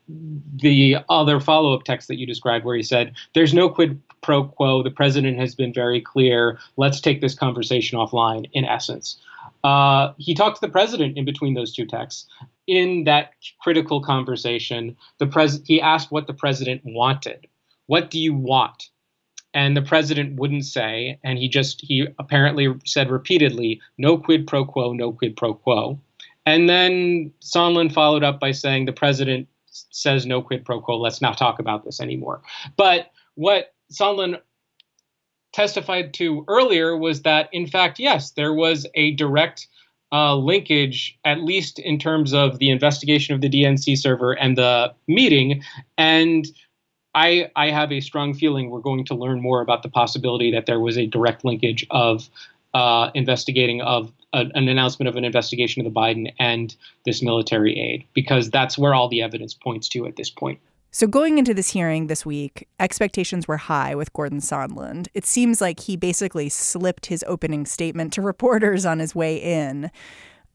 the 0.55 0.97
other 1.09 1.39
follow 1.39 1.73
up 1.73 1.83
text 1.83 2.07
that 2.07 2.17
you 2.17 2.25
described, 2.25 2.65
where 2.65 2.75
he 2.75 2.83
said, 2.83 3.13
There's 3.33 3.53
no 3.53 3.69
quid 3.69 4.01
pro 4.21 4.45
quo. 4.45 4.83
The 4.83 4.91
president 4.91 5.39
has 5.39 5.55
been 5.55 5.73
very 5.73 6.01
clear. 6.01 6.59
Let's 6.77 7.01
take 7.01 7.21
this 7.21 7.35
conversation 7.35 7.97
offline, 7.97 8.49
in 8.53 8.65
essence. 8.65 9.17
Uh, 9.63 10.13
he 10.17 10.33
talked 10.33 10.57
to 10.59 10.65
the 10.65 10.71
president 10.71 11.17
in 11.17 11.25
between 11.25 11.53
those 11.53 11.73
two 11.73 11.85
texts. 11.85 12.27
In 12.67 13.03
that 13.03 13.31
critical 13.59 14.01
conversation, 14.01 14.95
the 15.19 15.27
pres- 15.27 15.61
he 15.65 15.81
asked 15.81 16.11
what 16.11 16.27
the 16.27 16.33
president 16.33 16.81
wanted. 16.83 17.47
What 17.87 18.09
do 18.09 18.19
you 18.19 18.33
want? 18.33 18.89
And 19.53 19.75
the 19.75 19.81
president 19.81 20.39
wouldn't 20.39 20.65
say 20.65 21.19
and 21.23 21.37
he 21.37 21.47
just 21.47 21.81
he 21.81 22.07
apparently 22.19 22.73
said 22.85 23.09
repeatedly 23.09 23.81
no 23.97 24.17
quid 24.17 24.47
pro 24.47 24.65
quo 24.65 24.93
no 24.93 25.11
quid 25.11 25.35
pro 25.35 25.53
quo 25.53 25.99
and 26.45 26.69
then 26.69 27.31
sondland 27.41 27.93
followed 27.93 28.23
up 28.23 28.39
by 28.39 28.51
saying 28.51 28.85
the 28.85 28.93
president 28.93 29.47
says 29.67 30.25
no 30.25 30.41
quid 30.41 30.65
pro 30.65 30.79
quo 30.79 30.97
let's 30.97 31.21
not 31.21 31.37
talk 31.37 31.59
about 31.59 31.83
this 31.83 31.99
anymore 31.99 32.41
but 32.77 33.11
what 33.35 33.73
sondland 33.91 34.39
testified 35.53 36.13
to 36.13 36.45
earlier 36.47 36.95
was 36.95 37.23
that 37.23 37.49
in 37.51 37.67
fact 37.67 37.99
yes 37.99 38.31
there 38.31 38.53
was 38.53 38.85
a 38.95 39.11
direct 39.11 39.67
uh, 40.13 40.35
linkage, 40.35 41.17
at 41.23 41.41
least 41.41 41.79
in 41.79 41.97
terms 41.97 42.33
of 42.33 42.59
the 42.59 42.69
investigation 42.69 43.33
of 43.33 43.41
the 43.41 43.49
DNC 43.49 43.97
server 43.97 44.33
and 44.33 44.57
the 44.57 44.93
meeting. 45.07 45.63
And 45.97 46.45
I, 47.13 47.51
I 47.55 47.69
have 47.71 47.91
a 47.91 47.99
strong 47.99 48.33
feeling 48.33 48.69
we're 48.69 48.79
going 48.79 49.05
to 49.05 49.15
learn 49.15 49.41
more 49.41 49.61
about 49.61 49.83
the 49.83 49.89
possibility 49.89 50.51
that 50.51 50.65
there 50.65 50.79
was 50.79 50.97
a 50.97 51.05
direct 51.05 51.43
linkage 51.43 51.85
of 51.91 52.29
uh, 52.73 53.11
investigating 53.13 53.81
of 53.81 54.13
a, 54.33 54.45
an 54.55 54.69
announcement 54.69 55.09
of 55.09 55.17
an 55.17 55.25
investigation 55.25 55.85
of 55.85 55.93
the 55.93 55.99
Biden 55.99 56.33
and 56.39 56.75
this 57.05 57.21
military 57.21 57.77
aid, 57.77 58.05
because 58.13 58.49
that's 58.49 58.77
where 58.77 58.93
all 58.93 59.09
the 59.09 59.21
evidence 59.21 59.53
points 59.53 59.89
to 59.89 60.05
at 60.05 60.15
this 60.15 60.29
point. 60.29 60.59
So, 60.93 61.07
going 61.07 61.37
into 61.37 61.53
this 61.53 61.71
hearing 61.71 62.07
this 62.07 62.25
week, 62.25 62.67
expectations 62.79 63.47
were 63.47 63.57
high 63.57 63.95
with 63.95 64.11
Gordon 64.11 64.39
Sondland. 64.39 65.07
It 65.13 65.25
seems 65.25 65.61
like 65.61 65.79
he 65.79 65.95
basically 65.95 66.49
slipped 66.49 67.05
his 67.05 67.23
opening 67.27 67.65
statement 67.65 68.11
to 68.13 68.21
reporters 68.21 68.85
on 68.85 68.99
his 68.99 69.15
way 69.15 69.37
in. 69.37 69.89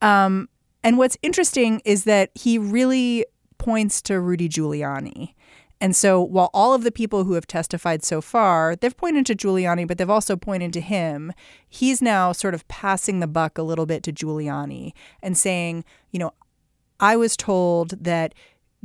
Um, 0.02 0.50
and 0.84 0.98
what's 0.98 1.16
interesting 1.22 1.80
is 1.86 2.04
that 2.04 2.30
he 2.34 2.58
really 2.58 3.24
points 3.56 4.02
to 4.02 4.20
Rudy 4.20 4.48
Giuliani. 4.48 5.32
And 5.80 5.94
so 5.94 6.20
while 6.20 6.50
all 6.54 6.72
of 6.72 6.84
the 6.84 6.90
people 6.90 7.24
who 7.24 7.34
have 7.34 7.46
testified 7.46 8.02
so 8.02 8.20
far, 8.20 8.76
they've 8.76 8.96
pointed 8.96 9.26
to 9.26 9.34
Giuliani, 9.34 9.86
but 9.86 9.98
they've 9.98 10.08
also 10.08 10.36
pointed 10.36 10.72
to 10.72 10.80
him, 10.80 11.32
he's 11.68 12.00
now 12.00 12.32
sort 12.32 12.54
of 12.54 12.66
passing 12.68 13.20
the 13.20 13.26
buck 13.26 13.58
a 13.58 13.62
little 13.62 13.86
bit 13.86 14.02
to 14.04 14.12
Giuliani 14.12 14.92
and 15.22 15.36
saying, 15.36 15.84
you 16.10 16.18
know, 16.18 16.32
I 16.98 17.16
was 17.16 17.36
told 17.36 17.90
that 18.02 18.32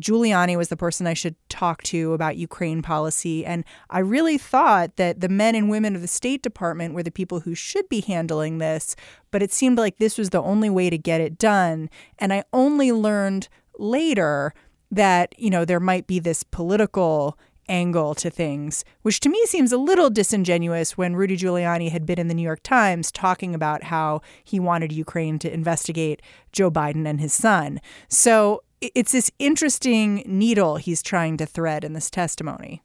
Giuliani 0.02 0.58
was 0.58 0.70
the 0.70 0.78
person 0.78 1.08
I 1.08 1.14
should 1.14 1.36
talk 1.48 1.84
to 1.84 2.14
about 2.14 2.36
Ukraine 2.36 2.82
policy. 2.82 3.46
And 3.46 3.64
I 3.90 4.00
really 4.00 4.38
thought 4.38 4.98
that 4.98 5.22
the 5.22 5.30
men 5.30 5.56
and 5.56 5.70
women 5.70 5.96
of 5.96 6.02
the 6.02 6.08
State 6.08 6.42
Department 6.42 6.94
were 6.94 7.04
the 7.04 7.12
people 7.12 7.42
who 7.42 7.56
should 7.56 7.88
be 7.88 8.02
handling 8.02 8.58
this, 8.58 8.96
but 9.30 9.44
it 9.44 9.54
seemed 9.54 9.78
like 9.78 9.98
this 9.98 10.18
was 10.18 10.32
the 10.32 10.42
only 10.42 10.70
way 10.70 10.90
to 10.90 10.98
get 10.98 11.22
it 11.22 11.38
done. 11.38 11.90
And 12.20 12.34
I 12.34 12.44
only 12.52 12.92
learned 12.92 13.48
later 13.78 14.54
that, 14.92 15.34
you 15.38 15.50
know, 15.50 15.66
there 15.66 15.80
might 15.80 16.06
be 16.06 16.20
this 16.20 16.44
political 16.44 17.38
angle 17.70 18.14
to 18.16 18.30
things, 18.30 18.84
which 19.02 19.20
to 19.22 19.30
me 19.30 19.46
seems 19.46 19.72
a 19.72 19.78
little 19.78 20.10
disingenuous 20.10 20.98
when 20.98 21.16
Rudy 21.16 21.38
Giuliani 21.38 21.90
had 21.90 22.06
been 22.06 22.20
in 22.20 22.28
the 22.28 22.34
New 22.34 22.44
York 22.44 22.62
Times 22.64 23.12
talking 23.12 23.56
about 23.56 23.84
how 23.84 24.22
he 24.44 24.60
wanted 24.60 24.92
Ukraine 24.92 25.40
to 25.40 25.54
investigate 25.54 26.22
Joe 26.52 26.70
Biden 26.70 27.08
and 27.08 27.22
his 27.22 27.34
son. 27.34 27.80
So 28.10 28.64
it's 28.82 29.14
this 29.14 29.32
interesting 29.40 30.24
needle 30.26 30.76
he's 30.78 31.02
trying 31.02 31.38
to 31.38 31.46
thread 31.46 31.84
in 31.84 31.94
this 31.94 32.10
testimony. 32.10 32.82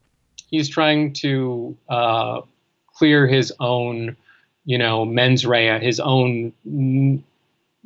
He's 0.50 0.68
trying 0.68 1.12
to 1.14 1.76
uh, 1.88 2.42
clear 2.94 3.26
his 3.26 3.52
own, 3.58 4.16
you 4.64 4.78
know, 4.78 5.04
mens 5.04 5.44
rea, 5.44 5.80
his 5.80 5.98
own 5.98 6.52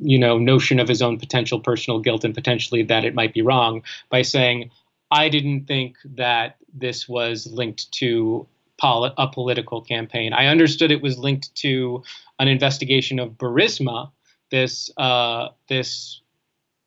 you 0.01 0.17
know 0.17 0.37
notion 0.37 0.79
of 0.79 0.87
his 0.87 1.01
own 1.01 1.19
potential 1.19 1.59
personal 1.59 1.99
guilt 1.99 2.23
and 2.23 2.33
potentially 2.33 2.83
that 2.83 3.05
it 3.05 3.15
might 3.15 3.33
be 3.33 3.41
wrong 3.41 3.83
by 4.09 4.21
saying 4.21 4.71
I 5.11 5.29
didn't 5.29 5.65
think 5.65 5.97
that 6.15 6.55
this 6.73 7.07
was 7.07 7.47
linked 7.47 7.91
to 7.93 8.47
a 8.83 9.27
political 9.31 9.81
campaign. 9.81 10.33
I 10.33 10.47
understood 10.47 10.89
it 10.89 11.03
was 11.03 11.19
linked 11.19 11.53
to 11.55 12.03
an 12.39 12.47
investigation 12.47 13.19
of 13.19 13.37
Burisma, 13.37 14.11
this 14.49 14.89
uh, 14.97 15.49
this 15.69 16.21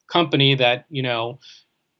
company 0.08 0.56
that 0.56 0.86
you 0.90 1.02
know 1.02 1.38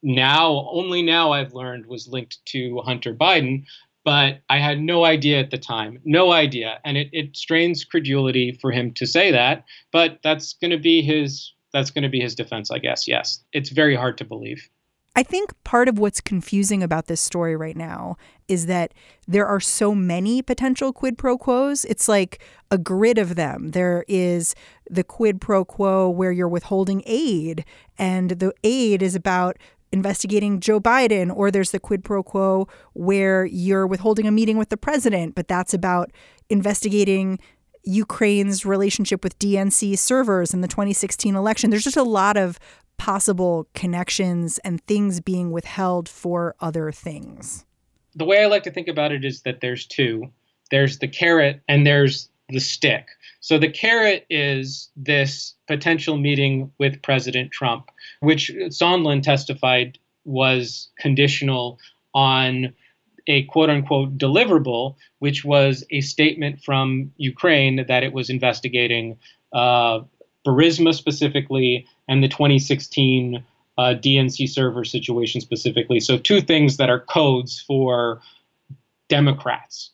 now 0.02 0.68
only 0.72 1.02
now 1.02 1.32
I've 1.32 1.54
learned 1.54 1.86
was 1.86 2.08
linked 2.08 2.44
to 2.46 2.80
Hunter 2.80 3.14
Biden, 3.14 3.64
but 4.04 4.42
I 4.50 4.58
had 4.58 4.80
no 4.80 5.04
idea 5.04 5.40
at 5.40 5.50
the 5.50 5.58
time, 5.58 5.98
no 6.04 6.32
idea, 6.32 6.78
and 6.84 6.96
it, 6.96 7.08
it 7.12 7.36
strains 7.36 7.84
credulity 7.84 8.52
for 8.60 8.70
him 8.70 8.92
to 8.94 9.06
say 9.06 9.30
that. 9.30 9.64
But 9.92 10.20
that's 10.22 10.52
going 10.54 10.70
to 10.70 10.78
be 10.78 11.02
his 11.02 11.52
that's 11.72 11.90
going 11.90 12.04
to 12.04 12.08
be 12.08 12.20
his 12.20 12.34
defense, 12.34 12.70
I 12.70 12.78
guess. 12.78 13.08
Yes, 13.08 13.42
it's 13.52 13.70
very 13.70 13.96
hard 13.96 14.16
to 14.18 14.24
believe. 14.24 14.68
I 15.16 15.22
think 15.22 15.52
part 15.62 15.88
of 15.88 15.98
what's 15.98 16.20
confusing 16.20 16.82
about 16.82 17.06
this 17.06 17.20
story 17.20 17.54
right 17.54 17.76
now 17.76 18.16
is 18.48 18.66
that 18.66 18.92
there 19.28 19.46
are 19.46 19.60
so 19.60 19.94
many 19.94 20.42
potential 20.42 20.92
quid 20.92 21.16
pro 21.16 21.38
quos. 21.38 21.84
It's 21.84 22.08
like 22.08 22.42
a 22.70 22.78
grid 22.78 23.16
of 23.16 23.36
them. 23.36 23.70
There 23.70 24.04
is 24.08 24.56
the 24.90 25.04
quid 25.04 25.40
pro 25.40 25.64
quo 25.64 26.08
where 26.08 26.32
you're 26.32 26.48
withholding 26.48 27.02
aid, 27.06 27.64
and 27.96 28.30
the 28.30 28.52
aid 28.64 29.02
is 29.02 29.14
about 29.14 29.56
investigating 29.94 30.60
Joe 30.60 30.78
Biden, 30.80 31.34
or 31.34 31.50
there's 31.50 31.70
the 31.70 31.80
quid 31.80 32.04
pro 32.04 32.22
quo 32.22 32.68
where 32.92 33.46
you're 33.46 33.86
withholding 33.86 34.26
a 34.26 34.30
meeting 34.30 34.58
with 34.58 34.68
the 34.68 34.76
president, 34.76 35.34
but 35.34 35.48
that's 35.48 35.72
about 35.72 36.10
investigating 36.50 37.38
Ukraine's 37.84 38.66
relationship 38.66 39.24
with 39.24 39.38
DNC 39.38 39.96
servers 39.98 40.52
in 40.52 40.60
the 40.60 40.68
2016 40.68 41.34
election. 41.34 41.70
There's 41.70 41.84
just 41.84 41.96
a 41.96 42.02
lot 42.02 42.36
of 42.36 42.58
possible 42.96 43.66
connections 43.74 44.58
and 44.58 44.80
things 44.86 45.20
being 45.20 45.50
withheld 45.50 46.08
for 46.08 46.54
other 46.60 46.92
things? 46.92 47.64
The 48.14 48.24
way 48.24 48.42
I 48.42 48.46
like 48.46 48.62
to 48.64 48.70
think 48.70 48.88
about 48.88 49.12
it 49.12 49.24
is 49.24 49.42
that 49.42 49.60
there's 49.60 49.86
two 49.86 50.30
there's 50.70 50.98
the 50.98 51.08
carrot 51.08 51.60
and 51.68 51.86
there's 51.86 52.30
the 52.48 52.60
stick. 52.60 53.08
So 53.40 53.58
the 53.58 53.70
carrot 53.70 54.26
is 54.30 54.90
this 54.96 55.54
potential 55.66 56.16
meeting 56.16 56.70
with 56.78 57.02
President 57.02 57.50
Trump, 57.50 57.90
which 58.20 58.50
Sondland 58.68 59.22
testified 59.22 59.98
was 60.24 60.88
conditional 60.98 61.78
on 62.14 62.72
a 63.26 63.44
quote 63.44 63.70
unquote 63.70 64.18
deliverable, 64.18 64.96
which 65.18 65.44
was 65.44 65.84
a 65.90 66.00
statement 66.00 66.62
from 66.62 67.12
Ukraine 67.16 67.84
that 67.86 68.02
it 68.02 68.12
was 68.12 68.30
investigating 68.30 69.18
uh, 69.52 70.00
Burisma 70.46 70.94
specifically 70.94 71.86
and 72.08 72.22
the 72.22 72.28
2016 72.28 73.42
uh, 73.76 73.82
DNC 73.82 74.48
server 74.48 74.84
situation 74.84 75.40
specifically. 75.40 76.00
So, 76.00 76.18
two 76.18 76.40
things 76.40 76.76
that 76.76 76.90
are 76.90 77.00
codes 77.00 77.60
for 77.60 78.20
Democrats. 79.08 79.90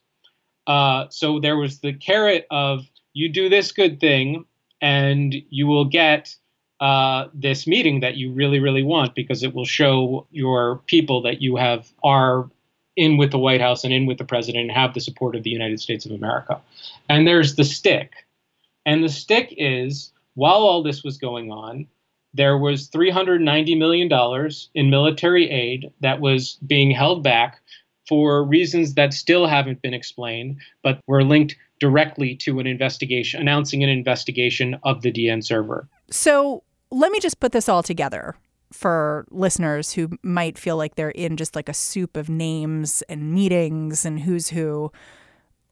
Uh, 0.71 1.09
so, 1.11 1.41
there 1.41 1.57
was 1.57 1.81
the 1.81 1.93
carrot 1.93 2.47
of 2.51 2.89
you 3.13 3.29
do 3.29 3.49
this 3.49 3.73
good 3.73 3.99
thing 3.99 4.45
and 4.81 5.35
you 5.51 5.67
will 5.67 5.85
get 5.85 6.37
uh, 6.79 7.27
this 7.35 7.67
meeting 7.67 8.01
that 8.01 8.17
you 8.17 8.33
really, 8.33 8.61
really 8.61 8.85
want 8.85 9.17
because 9.17 9.43
it 9.43 9.53
will 9.53 9.65
show 9.65 10.27
your 10.31 10.77
people 10.87 11.23
that 11.23 11.43
you 11.43 11.57
have 11.57 11.89
are 12.05 12.49
in 12.95 13.17
with 13.17 13.33
the 13.33 13.39
White 13.39 13.61
House 13.61 13.83
and 13.83 13.93
in 13.93 14.07
with 14.07 14.19
the 14.19 14.25
president 14.25 14.63
and 14.63 14.71
have 14.71 14.95
the 14.95 15.01
support 15.01 15.35
of 15.35 15.43
the 15.43 15.51
United 15.51 15.81
States 15.81 16.07
of 16.07 16.13
America. 16.13 16.61
And 17.09 17.27
there's 17.27 17.57
the 17.57 17.65
stick. 17.65 18.13
And 18.87 19.03
the 19.03 19.09
stick 19.09 19.53
is 19.59 20.13
while 20.35 20.63
all 20.63 20.83
this 20.85 21.03
was 21.03 21.19
going 21.19 21.51
on, 21.51 21.87
there 22.33 22.57
was 22.57 22.89
$390 22.89 23.77
million 23.77 24.51
in 24.75 24.91
military 24.91 25.51
aid 25.51 25.93
that 26.01 26.21
was 26.21 26.59
being 26.67 26.93
held 26.93 27.25
back 27.25 27.61
for 28.11 28.43
reasons 28.43 28.95
that 28.95 29.15
still 29.15 29.47
haven't 29.47 29.81
been 29.83 29.95
explained, 29.95 30.59
but 30.83 31.01
were 31.07 31.23
linked 31.23 31.55
directly 31.79 32.35
to 32.35 32.59
an 32.59 32.67
investigation, 32.67 33.41
announcing 33.41 33.85
an 33.85 33.89
investigation 33.89 34.77
of 34.83 35.03
the 35.03 35.13
DN 35.13 35.45
server. 35.45 35.89
So 36.11 36.65
let 36.91 37.13
me 37.13 37.21
just 37.21 37.39
put 37.39 37.53
this 37.53 37.69
all 37.69 37.85
together 37.85 38.35
for 38.73 39.27
listeners 39.31 39.93
who 39.93 40.11
might 40.25 40.59
feel 40.59 40.77
like 40.77 40.97
they're 40.97 41.11
in 41.11 41.37
just 41.37 41.55
like 41.55 41.69
a 41.69 41.75
soup 41.75 42.17
of 42.17 42.29
names 42.29 43.03
and 43.09 43.33
meetings 43.33 44.05
and 44.05 44.21
who's 44.21 44.49
who. 44.49 44.91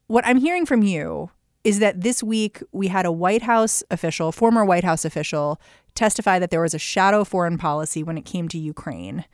What 0.06 0.24
I'm 0.24 0.38
hearing 0.38 0.64
from 0.64 0.84
you 0.84 1.30
is 1.64 1.80
that 1.80 2.02
this 2.02 2.22
week 2.22 2.62
we 2.70 2.86
had 2.86 3.04
a 3.04 3.10
White 3.10 3.42
House 3.42 3.82
official, 3.90 4.30
former 4.30 4.64
White 4.64 4.84
House 4.84 5.04
official, 5.04 5.60
testify 5.96 6.38
that 6.38 6.50
there 6.50 6.62
was 6.62 6.72
a 6.72 6.78
shadow 6.78 7.24
foreign 7.24 7.58
policy 7.58 8.04
when 8.04 8.16
it 8.16 8.24
came 8.24 8.46
to 8.46 8.58
Ukraine, 8.58 9.24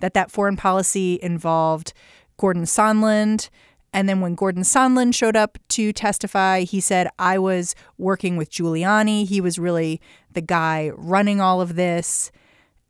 that 0.00 0.14
that 0.14 0.30
foreign 0.30 0.56
policy 0.56 1.18
involved 1.22 1.92
Gordon 2.36 2.64
Sondland. 2.64 3.48
And 3.92 4.08
then 4.08 4.20
when 4.20 4.34
Gordon 4.34 4.64
Sondland 4.64 5.14
showed 5.14 5.36
up 5.36 5.56
to 5.68 5.92
testify, 5.92 6.62
he 6.62 6.80
said, 6.80 7.08
I 7.18 7.38
was 7.38 7.76
working 7.96 8.36
with 8.36 8.50
Giuliani. 8.50 9.24
He 9.26 9.40
was 9.40 9.58
really 9.58 10.00
the 10.32 10.40
guy 10.40 10.90
running 10.96 11.40
all 11.40 11.60
of 11.60 11.76
this. 11.76 12.32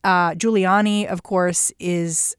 Uh, 0.02 0.32
Giuliani, 0.32 1.06
of 1.06 1.22
course, 1.22 1.72
is 1.78 2.34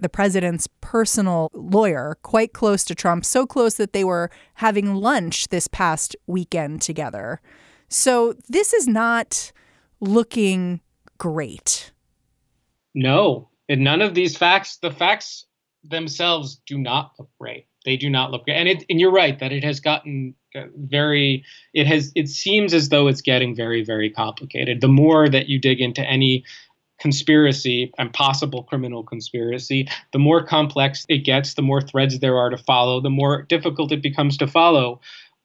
the 0.00 0.08
president's 0.08 0.68
personal 0.80 1.50
lawyer, 1.52 2.16
quite 2.22 2.52
close 2.52 2.84
to 2.84 2.94
Trump, 2.94 3.24
so 3.24 3.46
close 3.46 3.74
that 3.74 3.92
they 3.92 4.04
were 4.04 4.30
having 4.54 4.94
lunch 4.94 5.48
this 5.48 5.66
past 5.66 6.16
weekend 6.26 6.80
together. 6.80 7.40
So 7.88 8.34
this 8.48 8.72
is 8.72 8.86
not 8.86 9.52
looking 10.00 10.80
great. 11.18 11.92
No, 12.94 13.48
and 13.68 13.82
none 13.82 14.00
of 14.00 14.14
these 14.14 14.36
facts, 14.36 14.78
the 14.78 14.90
facts 14.90 15.46
themselves 15.88 16.60
do 16.66 16.78
not 16.78 17.12
look 17.18 17.30
great. 17.40 17.66
They 17.84 17.96
do 17.96 18.10
not 18.10 18.30
look 18.30 18.44
great. 18.44 18.56
And 18.56 18.68
it, 18.68 18.84
and 18.90 19.00
you're 19.00 19.12
right 19.12 19.38
that 19.38 19.52
it 19.52 19.64
has 19.64 19.80
gotten 19.80 20.34
uh, 20.54 20.64
very 20.76 21.44
it 21.74 21.86
has 21.86 22.12
it 22.14 22.28
seems 22.28 22.74
as 22.74 22.88
though 22.88 23.06
it's 23.06 23.20
getting 23.20 23.54
very 23.54 23.84
very 23.84 24.10
complicated. 24.10 24.80
The 24.80 24.88
more 24.88 25.28
that 25.28 25.48
you 25.48 25.58
dig 25.58 25.80
into 25.80 26.02
any 26.02 26.44
conspiracy 26.98 27.92
and 27.98 28.12
possible 28.12 28.64
criminal 28.64 29.04
conspiracy, 29.04 29.88
the 30.12 30.18
more 30.18 30.44
complex 30.44 31.06
it 31.08 31.18
gets, 31.18 31.54
the 31.54 31.62
more 31.62 31.80
threads 31.80 32.18
there 32.18 32.36
are 32.36 32.50
to 32.50 32.58
follow, 32.58 33.00
the 33.00 33.10
more 33.10 33.42
difficult 33.42 33.92
it 33.92 34.02
becomes 34.02 34.36
to 34.38 34.46
follow 34.46 35.00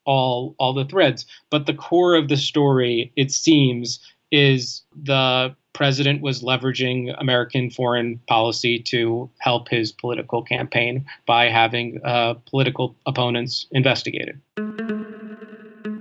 all 0.05 0.55
all 0.57 0.73
the 0.73 0.85
threads. 0.85 1.25
But 1.49 1.65
the 1.65 1.73
core 1.73 2.15
of 2.15 2.27
the 2.27 2.37
story, 2.37 3.11
it 3.15 3.31
seems, 3.31 3.99
is 4.31 4.81
the 4.95 5.55
president 5.73 6.21
was 6.21 6.41
leveraging 6.41 7.13
American 7.19 7.69
foreign 7.69 8.19
policy 8.27 8.79
to 8.79 9.29
help 9.39 9.69
his 9.69 9.91
political 9.91 10.43
campaign 10.43 11.05
by 11.25 11.49
having 11.49 11.99
uh, 12.03 12.35
political 12.45 12.95
opponents 13.05 13.67
investigated. 13.71 14.39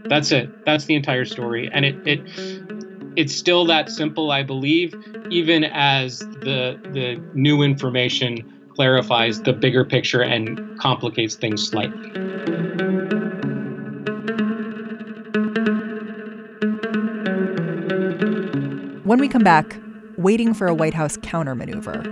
That's 0.09 0.31
it. 0.31 0.51
That's 0.67 0.85
the 0.85 0.95
entire 0.95 1.25
story, 1.25 1.71
and 1.73 1.85
it 1.85 1.97
it 2.05 2.21
it's 3.17 3.35
still 3.35 3.65
that 3.67 3.91
simple, 3.91 4.31
I 4.31 4.43
believe, 4.43 4.95
even 5.31 5.65
as 5.65 6.19
the 6.19 6.79
the 6.93 7.23
new 7.33 7.63
information 7.63 8.47
clarifies 8.69 9.41
the 9.41 9.53
bigger 9.53 9.85
picture 9.85 10.23
and 10.23 10.61
complicates 10.79 11.35
things 11.35 11.67
slightly. 11.67 12.92
We 19.23 19.29
come 19.29 19.45
back, 19.45 19.79
waiting 20.17 20.53
for 20.53 20.67
a 20.67 20.75
White 20.75 20.95
House 20.95 21.17
countermaneuver. 21.19 22.03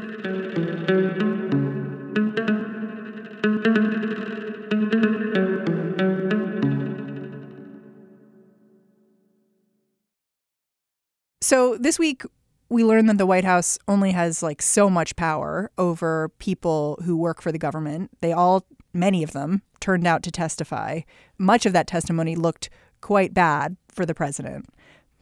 So 11.42 11.76
this 11.78 11.98
week, 11.98 12.22
we 12.68 12.84
learned 12.84 13.08
that 13.08 13.18
the 13.18 13.26
White 13.26 13.44
House 13.44 13.76
only 13.88 14.12
has 14.12 14.40
like 14.40 14.62
so 14.62 14.88
much 14.88 15.16
power 15.16 15.72
over 15.76 16.28
people 16.38 16.96
who 17.04 17.16
work 17.16 17.42
for 17.42 17.50
the 17.50 17.58
government. 17.58 18.12
They 18.20 18.32
all, 18.32 18.64
many 18.94 19.24
of 19.24 19.32
them, 19.32 19.62
turned 19.80 20.06
out 20.06 20.22
to 20.22 20.30
testify. 20.30 21.00
Much 21.38 21.66
of 21.66 21.72
that 21.72 21.88
testimony 21.88 22.36
looked 22.36 22.70
quite 23.00 23.34
bad 23.34 23.76
for 23.88 24.06
the 24.06 24.14
president. 24.14 24.68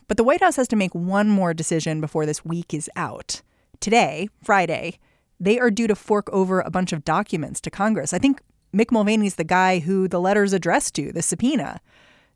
But 0.08 0.16
the 0.16 0.24
White 0.24 0.40
House 0.40 0.56
has 0.56 0.68
to 0.68 0.76
make 0.76 0.94
one 0.94 1.28
more 1.28 1.52
decision 1.52 2.00
before 2.00 2.24
this 2.24 2.44
week 2.44 2.72
is 2.72 2.90
out. 2.96 3.42
Today, 3.78 4.28
Friday, 4.42 4.98
they 5.38 5.60
are 5.60 5.70
due 5.70 5.86
to 5.86 5.94
fork 5.94 6.28
over 6.32 6.60
a 6.60 6.70
bunch 6.70 6.92
of 6.94 7.04
documents 7.04 7.60
to 7.60 7.70
Congress. 7.70 8.14
I 8.14 8.18
think 8.18 8.40
Mick 8.74 8.90
Mulvaney's 8.90 9.36
the 9.36 9.44
guy 9.44 9.78
who 9.80 10.08
the 10.08 10.18
letter's 10.18 10.54
addressed 10.54 10.94
to, 10.94 11.12
the 11.12 11.22
subpoena. 11.22 11.80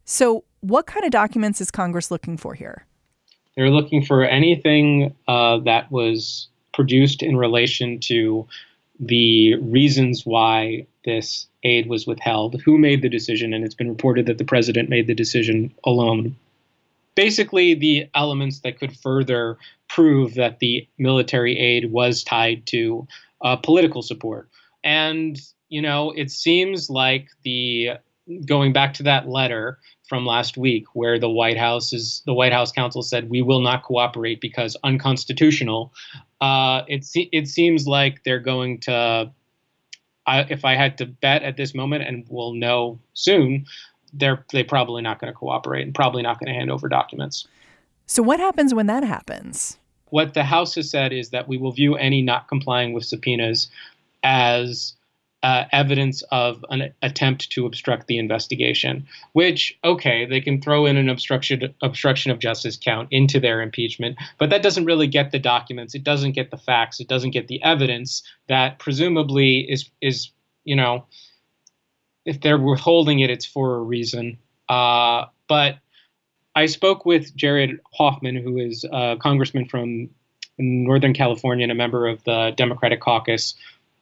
So, 0.05 0.45
what 0.61 0.87
kind 0.87 1.05
of 1.05 1.11
documents 1.11 1.61
is 1.61 1.71
Congress 1.71 2.11
looking 2.11 2.37
for 2.37 2.55
here? 2.55 2.87
They're 3.57 3.71
looking 3.71 4.05
for 4.05 4.25
anything 4.25 5.15
uh, 5.27 5.59
that 5.59 5.91
was 5.91 6.49
produced 6.75 7.23
in 7.23 7.37
relation 7.37 7.99
to 8.01 8.47
the 9.01 9.57
reasons 9.57 10.25
why 10.25 10.87
this 11.05 11.47
aid 11.65 11.89
was 11.89 12.07
withheld, 12.07 12.61
who 12.63 12.79
made 12.79 13.03
the 13.03 13.09
decision, 13.09 13.53
and 13.53 13.65
it's 13.65 13.75
been 13.75 13.89
reported 13.89 14.27
that 14.27 14.39
the 14.39 14.45
president 14.45 14.89
made 14.89 15.07
the 15.07 15.15
decision 15.15 15.73
alone. 15.85 16.37
Basically, 17.15 17.75
the 17.75 18.07
elements 18.15 18.61
that 18.61 18.79
could 18.79 18.97
further 18.97 19.59
prove 19.89 20.35
that 20.35 20.59
the 20.61 20.89
military 20.99 21.59
aid 21.59 21.93
was 21.93 22.25
tied 22.25 22.67
to 22.67 23.07
uh, 23.43 23.57
political 23.57 24.03
support. 24.03 24.49
And, 24.83 25.39
you 25.69 25.83
know, 25.83 26.13
it 26.13 26.31
seems 26.31 26.89
like 26.89 27.29
the 27.43 27.91
going 28.47 28.73
back 28.73 28.95
to 28.95 29.03
that 29.03 29.29
letter 29.29 29.79
from 30.09 30.27
last 30.27 30.57
week 30.57 30.85
where 30.95 31.19
the 31.19 31.29
White 31.29 31.57
House 31.57 31.93
is 31.93 32.23
the 32.27 32.35
White 32.35 32.53
House 32.53 32.71
counsel 32.73 33.03
said 33.03 33.31
we 33.31 33.43
will 33.43 33.61
not 33.61 33.83
cooperate 33.83 34.41
because 34.41 34.77
unconstitutional. 34.85 35.93
Uh, 36.41 36.83
it 36.89 37.07
it 37.33 37.49
seems 37.49 37.87
like 37.87 38.23
they're 38.25 38.39
going 38.39 38.81
to. 38.81 39.31
I, 40.25 40.43
if 40.51 40.65
I 40.65 40.77
had 40.77 40.99
to 40.99 41.07
bet 41.07 41.43
at 41.43 41.57
this 41.57 41.75
moment, 41.75 42.05
and 42.05 42.25
we'll 42.29 42.53
know 42.53 43.01
soon, 43.15 43.67
they're 44.13 44.45
they 44.53 44.63
probably 44.63 45.03
not 45.03 45.21
going 45.21 45.33
to 45.33 45.39
cooperate 45.39 45.83
and 45.83 45.95
probably 45.95 46.23
not 46.23 46.39
going 46.39 46.53
to 46.53 46.59
hand 46.59 46.71
over 46.71 46.89
documents. 46.89 47.47
So 48.07 48.23
what 48.23 48.41
happens 48.41 48.75
when 48.75 48.87
that 48.87 49.05
happens? 49.05 49.79
What 50.11 50.35
the 50.35 50.45
House 50.45 50.75
has 50.75 50.91
said 50.91 51.13
is 51.13 51.31
that 51.31 51.49
we 51.49 51.57
will 51.57 51.73
view 51.73 51.97
any 51.97 52.21
not 52.21 52.49
complying 52.49 52.93
with 52.93 53.05
subpoenas 53.05 53.71
as 54.23 54.95
uh, 55.43 55.65
evidence 55.73 56.23
of 56.31 56.65
an 56.71 56.93
attempt 57.03 57.51
to 57.51 57.67
obstruct 57.67 58.07
the 58.07 58.19
investigation. 58.19 59.07
Which, 59.33 59.77
okay, 59.83 60.27
they 60.27 60.41
can 60.41 60.61
throw 60.61 60.87
in 60.87 60.97
an 60.97 61.09
obstruction 61.09 61.75
obstruction 61.83 62.31
of 62.31 62.39
justice 62.39 62.77
count 62.77 63.09
into 63.11 63.41
their 63.41 63.63
impeachment, 63.63 64.19
but 64.39 64.51
that 64.51 64.63
doesn't 64.63 64.85
really 64.85 65.07
get 65.07 65.33
the 65.33 65.39
documents. 65.39 65.95
It 65.95 66.05
doesn't 66.05 66.33
get 66.33 66.51
the 66.51 66.59
facts. 66.59 67.01
It 67.01 67.09
doesn't 67.09 67.31
get 67.31 67.49
the 67.49 67.63
evidence 67.63 68.23
that 68.49 68.79
presumably 68.79 69.61
is 69.61 69.91
is 70.01 70.31
you 70.65 70.77
know, 70.77 71.05
if 72.25 72.41
they're 72.41 72.59
withholding 72.59 73.21
it, 73.21 73.31
it's 73.31 73.47
for 73.47 73.77
a 73.77 73.83
reason. 73.83 74.39
Uh, 74.69 75.27
but 75.49 75.79
I 76.55 76.67
spoke 76.67 77.05
with 77.05 77.35
Jared 77.35 77.81
Huffman, 77.95 78.37
who 78.37 78.59
is 78.59 78.85
a 78.91 79.17
congressman 79.21 79.67
from 79.67 80.11
Northern 80.59 81.15
California 81.15 81.65
and 81.65 81.73
a 81.73 81.75
member 81.75 82.07
of 82.07 82.23
the 82.25 82.53
Democratic 82.57 83.01
caucus 83.01 83.55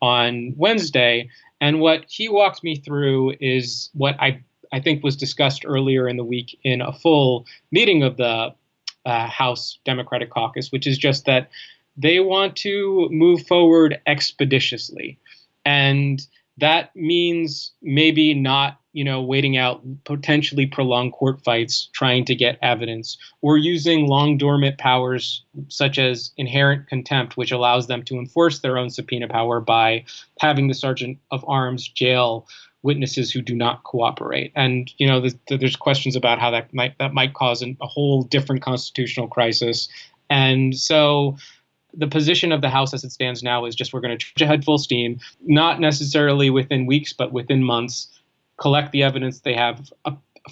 on 0.02 0.54
Wednesday. 0.56 1.28
And 1.61 1.80
what 1.80 2.04
he 2.09 2.28
walked 2.28 2.64
me 2.64 2.76
through 2.76 3.35
is 3.40 3.90
what 3.94 4.16
I, 4.20 4.42
I 4.72 4.80
think 4.80 5.04
was 5.04 5.16
discussed 5.16 5.64
earlier 5.64 6.09
in 6.09 6.16
the 6.16 6.24
week 6.24 6.59
in 6.64 6.80
a 6.80 6.92
full 6.92 7.46
meeting 7.70 8.02
of 8.02 8.16
the 8.16 8.54
uh, 9.06 9.26
House 9.26 9.78
Democratic 9.85 10.30
caucus, 10.30 10.72
which 10.72 10.87
is 10.87 10.98
just 10.98 11.26
that 11.26 11.50
they 11.96 12.20
want 12.20 12.56
to 12.56 13.09
move 13.11 13.46
forward 13.46 14.00
expeditiously. 14.06 15.18
And 15.64 16.26
that 16.61 16.94
means 16.94 17.73
maybe 17.83 18.35
not 18.35 18.81
you 18.92 19.05
know, 19.05 19.23
waiting 19.23 19.57
out 19.57 19.83
potentially 20.05 20.66
prolonged 20.66 21.12
court 21.12 21.42
fights 21.44 21.88
trying 21.92 22.25
to 22.25 22.35
get 22.35 22.59
evidence, 22.61 23.16
or 23.40 23.57
using 23.57 24.09
long 24.09 24.37
dormant 24.37 24.79
powers 24.79 25.44
such 25.68 25.99
as 25.99 26.33
inherent 26.37 26.88
contempt, 26.88 27.37
which 27.37 27.53
allows 27.53 27.87
them 27.87 28.03
to 28.05 28.16
enforce 28.16 28.61
their 28.61 28.77
own 28.77 28.90
subpoena 28.90 29.29
power 29.29 29.61
by 29.61 30.05
having 30.40 30.66
the 30.68 30.75
sergeant 30.75 31.18
of 31.31 31.44
arms 31.46 31.87
jail 31.87 32.46
witnesses 32.83 33.31
who 33.31 33.42
do 33.42 33.55
not 33.55 33.85
cooperate. 33.85 34.53
And 34.57 34.92
you 34.99 35.07
know, 35.07 35.25
there's 35.49 35.77
questions 35.77 36.16
about 36.16 36.40
how 36.40 36.51
that 36.51 36.75
might 36.75 36.99
that 36.99 37.14
might 37.14 37.35
cause 37.35 37.62
an, 37.62 37.77
a 37.81 37.87
whole 37.87 38.23
different 38.23 38.62
constitutional 38.62 39.29
crisis. 39.29 39.88
And 40.31 40.77
so 40.77 41.37
the 41.94 42.07
position 42.07 42.53
of 42.53 42.61
the 42.61 42.68
House 42.68 42.94
as 42.94 43.05
it 43.05 43.12
stands 43.12 43.42
now 43.42 43.64
is 43.64 43.74
just 43.74 43.92
we're 43.92 44.00
going 44.00 44.16
to 44.16 44.24
charge 44.24 44.42
ahead 44.42 44.64
full 44.64 44.79
steam, 44.79 45.20
not 45.42 45.81
necessarily 45.81 46.50
within 46.50 46.87
weeks, 46.87 47.12
but 47.12 47.33
within 47.33 47.62
months 47.62 48.09
collect 48.57 48.92
the 48.92 49.03
evidence 49.03 49.40
they 49.40 49.55
have 49.55 49.90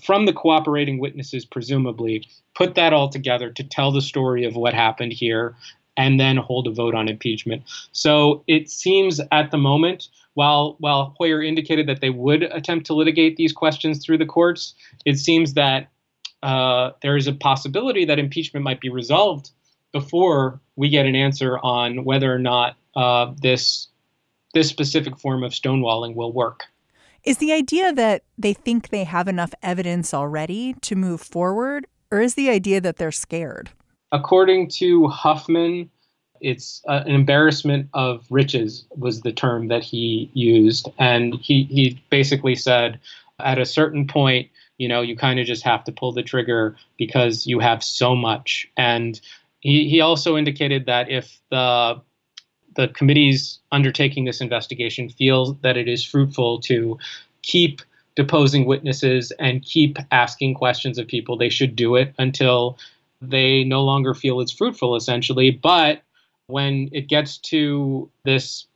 from 0.02 0.26
the 0.26 0.32
cooperating 0.32 0.98
witnesses, 0.98 1.44
presumably, 1.44 2.26
put 2.54 2.74
that 2.74 2.92
all 2.92 3.08
together 3.08 3.50
to 3.50 3.64
tell 3.64 3.90
the 3.90 4.02
story 4.02 4.44
of 4.44 4.56
what 4.56 4.74
happened 4.74 5.12
here, 5.12 5.54
and 5.96 6.20
then 6.20 6.36
hold 6.36 6.66
a 6.66 6.70
vote 6.70 6.94
on 6.94 7.08
impeachment. 7.08 7.62
So 7.92 8.44
it 8.46 8.70
seems 8.70 9.20
at 9.32 9.50
the 9.50 9.58
moment, 9.58 10.08
while 10.34 10.76
while 10.78 11.14
Hoyer 11.18 11.42
indicated 11.42 11.88
that 11.88 12.00
they 12.00 12.10
would 12.10 12.42
attempt 12.44 12.86
to 12.86 12.94
litigate 12.94 13.36
these 13.36 13.52
questions 13.52 14.04
through 14.04 14.18
the 14.18 14.26
courts, 14.26 14.74
it 15.04 15.18
seems 15.18 15.54
that 15.54 15.88
uh, 16.42 16.90
there 17.02 17.16
is 17.16 17.26
a 17.26 17.32
possibility 17.32 18.04
that 18.04 18.18
impeachment 18.18 18.62
might 18.62 18.80
be 18.80 18.88
resolved 18.88 19.50
before 19.92 20.60
we 20.76 20.88
get 20.88 21.06
an 21.06 21.14
answer 21.14 21.58
on 21.58 22.04
whether 22.04 22.32
or 22.32 22.38
not 22.38 22.76
uh, 22.96 23.32
this 23.40 23.88
this 24.54 24.68
specific 24.68 25.18
form 25.18 25.44
of 25.44 25.52
stonewalling 25.52 26.14
will 26.14 26.32
work. 26.32 26.64
Is 27.24 27.38
the 27.38 27.52
idea 27.52 27.92
that 27.92 28.22
they 28.38 28.54
think 28.54 28.88
they 28.88 29.04
have 29.04 29.28
enough 29.28 29.52
evidence 29.62 30.14
already 30.14 30.74
to 30.80 30.96
move 30.96 31.20
forward, 31.20 31.86
or 32.10 32.20
is 32.20 32.34
the 32.34 32.48
idea 32.48 32.80
that 32.80 32.96
they're 32.96 33.12
scared? 33.12 33.70
According 34.12 34.68
to 34.70 35.08
Huffman, 35.08 35.90
it's 36.40 36.82
uh, 36.88 37.02
an 37.04 37.14
embarrassment 37.14 37.88
of 37.92 38.24
riches 38.30 38.84
was 38.96 39.20
the 39.20 39.32
term 39.32 39.68
that 39.68 39.82
he 39.82 40.30
used, 40.32 40.88
and 40.98 41.34
he 41.34 41.64
he 41.64 42.00
basically 42.10 42.54
said 42.54 42.98
at 43.40 43.58
a 43.58 43.66
certain 43.66 44.06
point, 44.06 44.48
you 44.78 44.88
know, 44.88 45.02
you 45.02 45.16
kind 45.16 45.38
of 45.38 45.46
just 45.46 45.64
have 45.64 45.84
to 45.84 45.92
pull 45.92 46.12
the 46.12 46.22
trigger 46.22 46.76
because 46.96 47.46
you 47.46 47.58
have 47.58 47.82
so 47.82 48.14
much. 48.14 48.68
And 48.76 49.20
he, 49.60 50.00
also 50.00 50.36
indicated 50.36 50.86
that 50.86 51.10
if 51.10 51.40
the 51.50 52.00
the 52.76 52.88
committees 52.88 53.58
undertaking 53.72 54.24
this 54.24 54.40
investigation 54.40 55.08
feel 55.08 55.54
that 55.62 55.76
it 55.76 55.88
is 55.88 56.04
fruitful 56.04 56.60
to 56.60 56.96
keep 57.42 57.82
deposing 58.14 58.66
witnesses 58.66 59.32
and 59.38 59.64
keep 59.64 59.96
asking 60.12 60.54
questions 60.54 60.98
of 60.98 61.06
people. 61.06 61.36
They 61.36 61.48
should 61.48 61.74
do 61.74 61.96
it 61.96 62.14
until 62.18 62.78
they 63.20 63.64
no 63.64 63.82
longer 63.82 64.14
feel 64.14 64.40
it's 64.40 64.52
fruitful, 64.52 64.96
essentially. 64.96 65.50
But 65.50 66.02
when 66.46 66.88
it 66.92 67.08
gets 67.08 67.38
to 67.38 68.10
this 68.24 68.66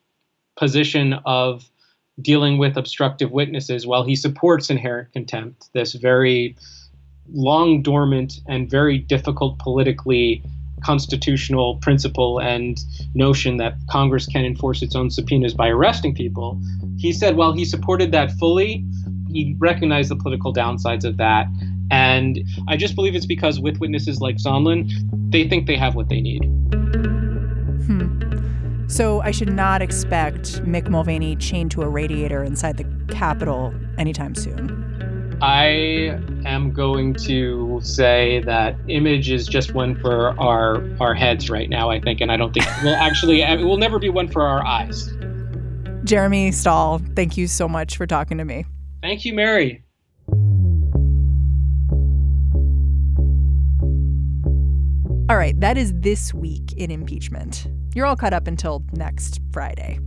position 0.56 1.14
of 1.24 1.68
dealing 2.20 2.58
with 2.58 2.76
obstructive 2.76 3.30
witnesses, 3.30 3.86
while 3.86 4.04
he 4.04 4.16
supports 4.16 4.70
inherent 4.70 5.12
contempt, 5.12 5.70
this 5.72 5.94
very 5.94 6.56
long 7.32 7.82
dormant 7.82 8.40
and 8.46 8.70
very 8.70 8.98
difficult 8.98 9.58
politically 9.58 10.42
constitutional 10.84 11.76
principle 11.76 12.38
and 12.38 12.78
notion 13.14 13.56
that 13.58 13.74
Congress 13.90 14.26
can 14.26 14.44
enforce 14.44 14.82
its 14.82 14.94
own 14.94 15.10
subpoenas 15.10 15.54
by 15.54 15.68
arresting 15.68 16.14
people. 16.14 16.60
He 16.98 17.12
said 17.12 17.36
while 17.36 17.52
he 17.52 17.64
supported 17.64 18.12
that 18.12 18.32
fully, 18.32 18.84
he 19.30 19.56
recognized 19.58 20.10
the 20.10 20.16
political 20.16 20.52
downsides 20.52 21.04
of 21.04 21.16
that. 21.16 21.46
And 21.90 22.40
I 22.68 22.76
just 22.76 22.94
believe 22.94 23.14
it's 23.14 23.26
because 23.26 23.60
with 23.60 23.78
witnesses 23.78 24.20
like 24.20 24.36
Sondland, 24.36 24.90
they 25.30 25.48
think 25.48 25.66
they 25.66 25.76
have 25.76 25.94
what 25.94 26.08
they 26.08 26.20
need. 26.20 26.44
Hmm. 27.86 28.88
So 28.88 29.20
I 29.22 29.30
should 29.30 29.52
not 29.52 29.82
expect 29.82 30.62
Mick 30.64 30.88
Mulvaney 30.88 31.36
chained 31.36 31.70
to 31.72 31.82
a 31.82 31.88
radiator 31.88 32.42
inside 32.42 32.76
the 32.76 32.84
Capitol 33.12 33.74
anytime 33.98 34.34
soon. 34.34 34.81
I 35.42 36.20
am 36.46 36.70
going 36.70 37.14
to 37.14 37.80
say 37.82 38.42
that 38.44 38.76
image 38.86 39.28
is 39.28 39.48
just 39.48 39.74
one 39.74 40.00
for 40.00 40.40
our 40.40 40.88
our 41.00 41.14
heads 41.14 41.50
right 41.50 41.68
now. 41.68 41.90
I 41.90 42.00
think, 42.00 42.20
and 42.20 42.30
I 42.30 42.36
don't 42.36 42.54
think 42.54 42.64
we'll 42.84 42.94
actually 42.94 43.42
it 43.42 43.58
will 43.64 43.76
never 43.76 43.98
be 43.98 44.08
one 44.08 44.28
for 44.28 44.42
our 44.42 44.64
eyes. 44.64 45.12
Jeremy 46.04 46.52
Stahl, 46.52 47.00
thank 47.16 47.36
you 47.36 47.48
so 47.48 47.68
much 47.68 47.96
for 47.96 48.06
talking 48.06 48.38
to 48.38 48.44
me. 48.44 48.64
Thank 49.02 49.24
you, 49.24 49.34
Mary. 49.34 49.82
All 55.28 55.36
right, 55.36 55.58
that 55.58 55.76
is 55.76 55.92
this 55.96 56.32
week 56.32 56.72
in 56.74 56.92
impeachment. 56.92 57.66
You're 57.96 58.06
all 58.06 58.16
caught 58.16 58.32
up 58.32 58.46
until 58.46 58.84
next 58.92 59.40
Friday. 59.50 59.98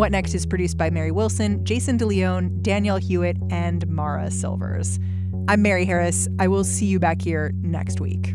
What 0.00 0.12
Next 0.12 0.32
is 0.32 0.46
produced 0.46 0.78
by 0.78 0.88
Mary 0.88 1.10
Wilson, 1.10 1.62
Jason 1.62 1.98
DeLeon, 1.98 2.62
Danielle 2.62 2.96
Hewitt, 2.96 3.36
and 3.50 3.86
Mara 3.86 4.30
Silvers. 4.30 4.98
I'm 5.46 5.60
Mary 5.60 5.84
Harris. 5.84 6.26
I 6.38 6.48
will 6.48 6.64
see 6.64 6.86
you 6.86 6.98
back 6.98 7.20
here 7.20 7.52
next 7.56 8.00
week. 8.00 8.34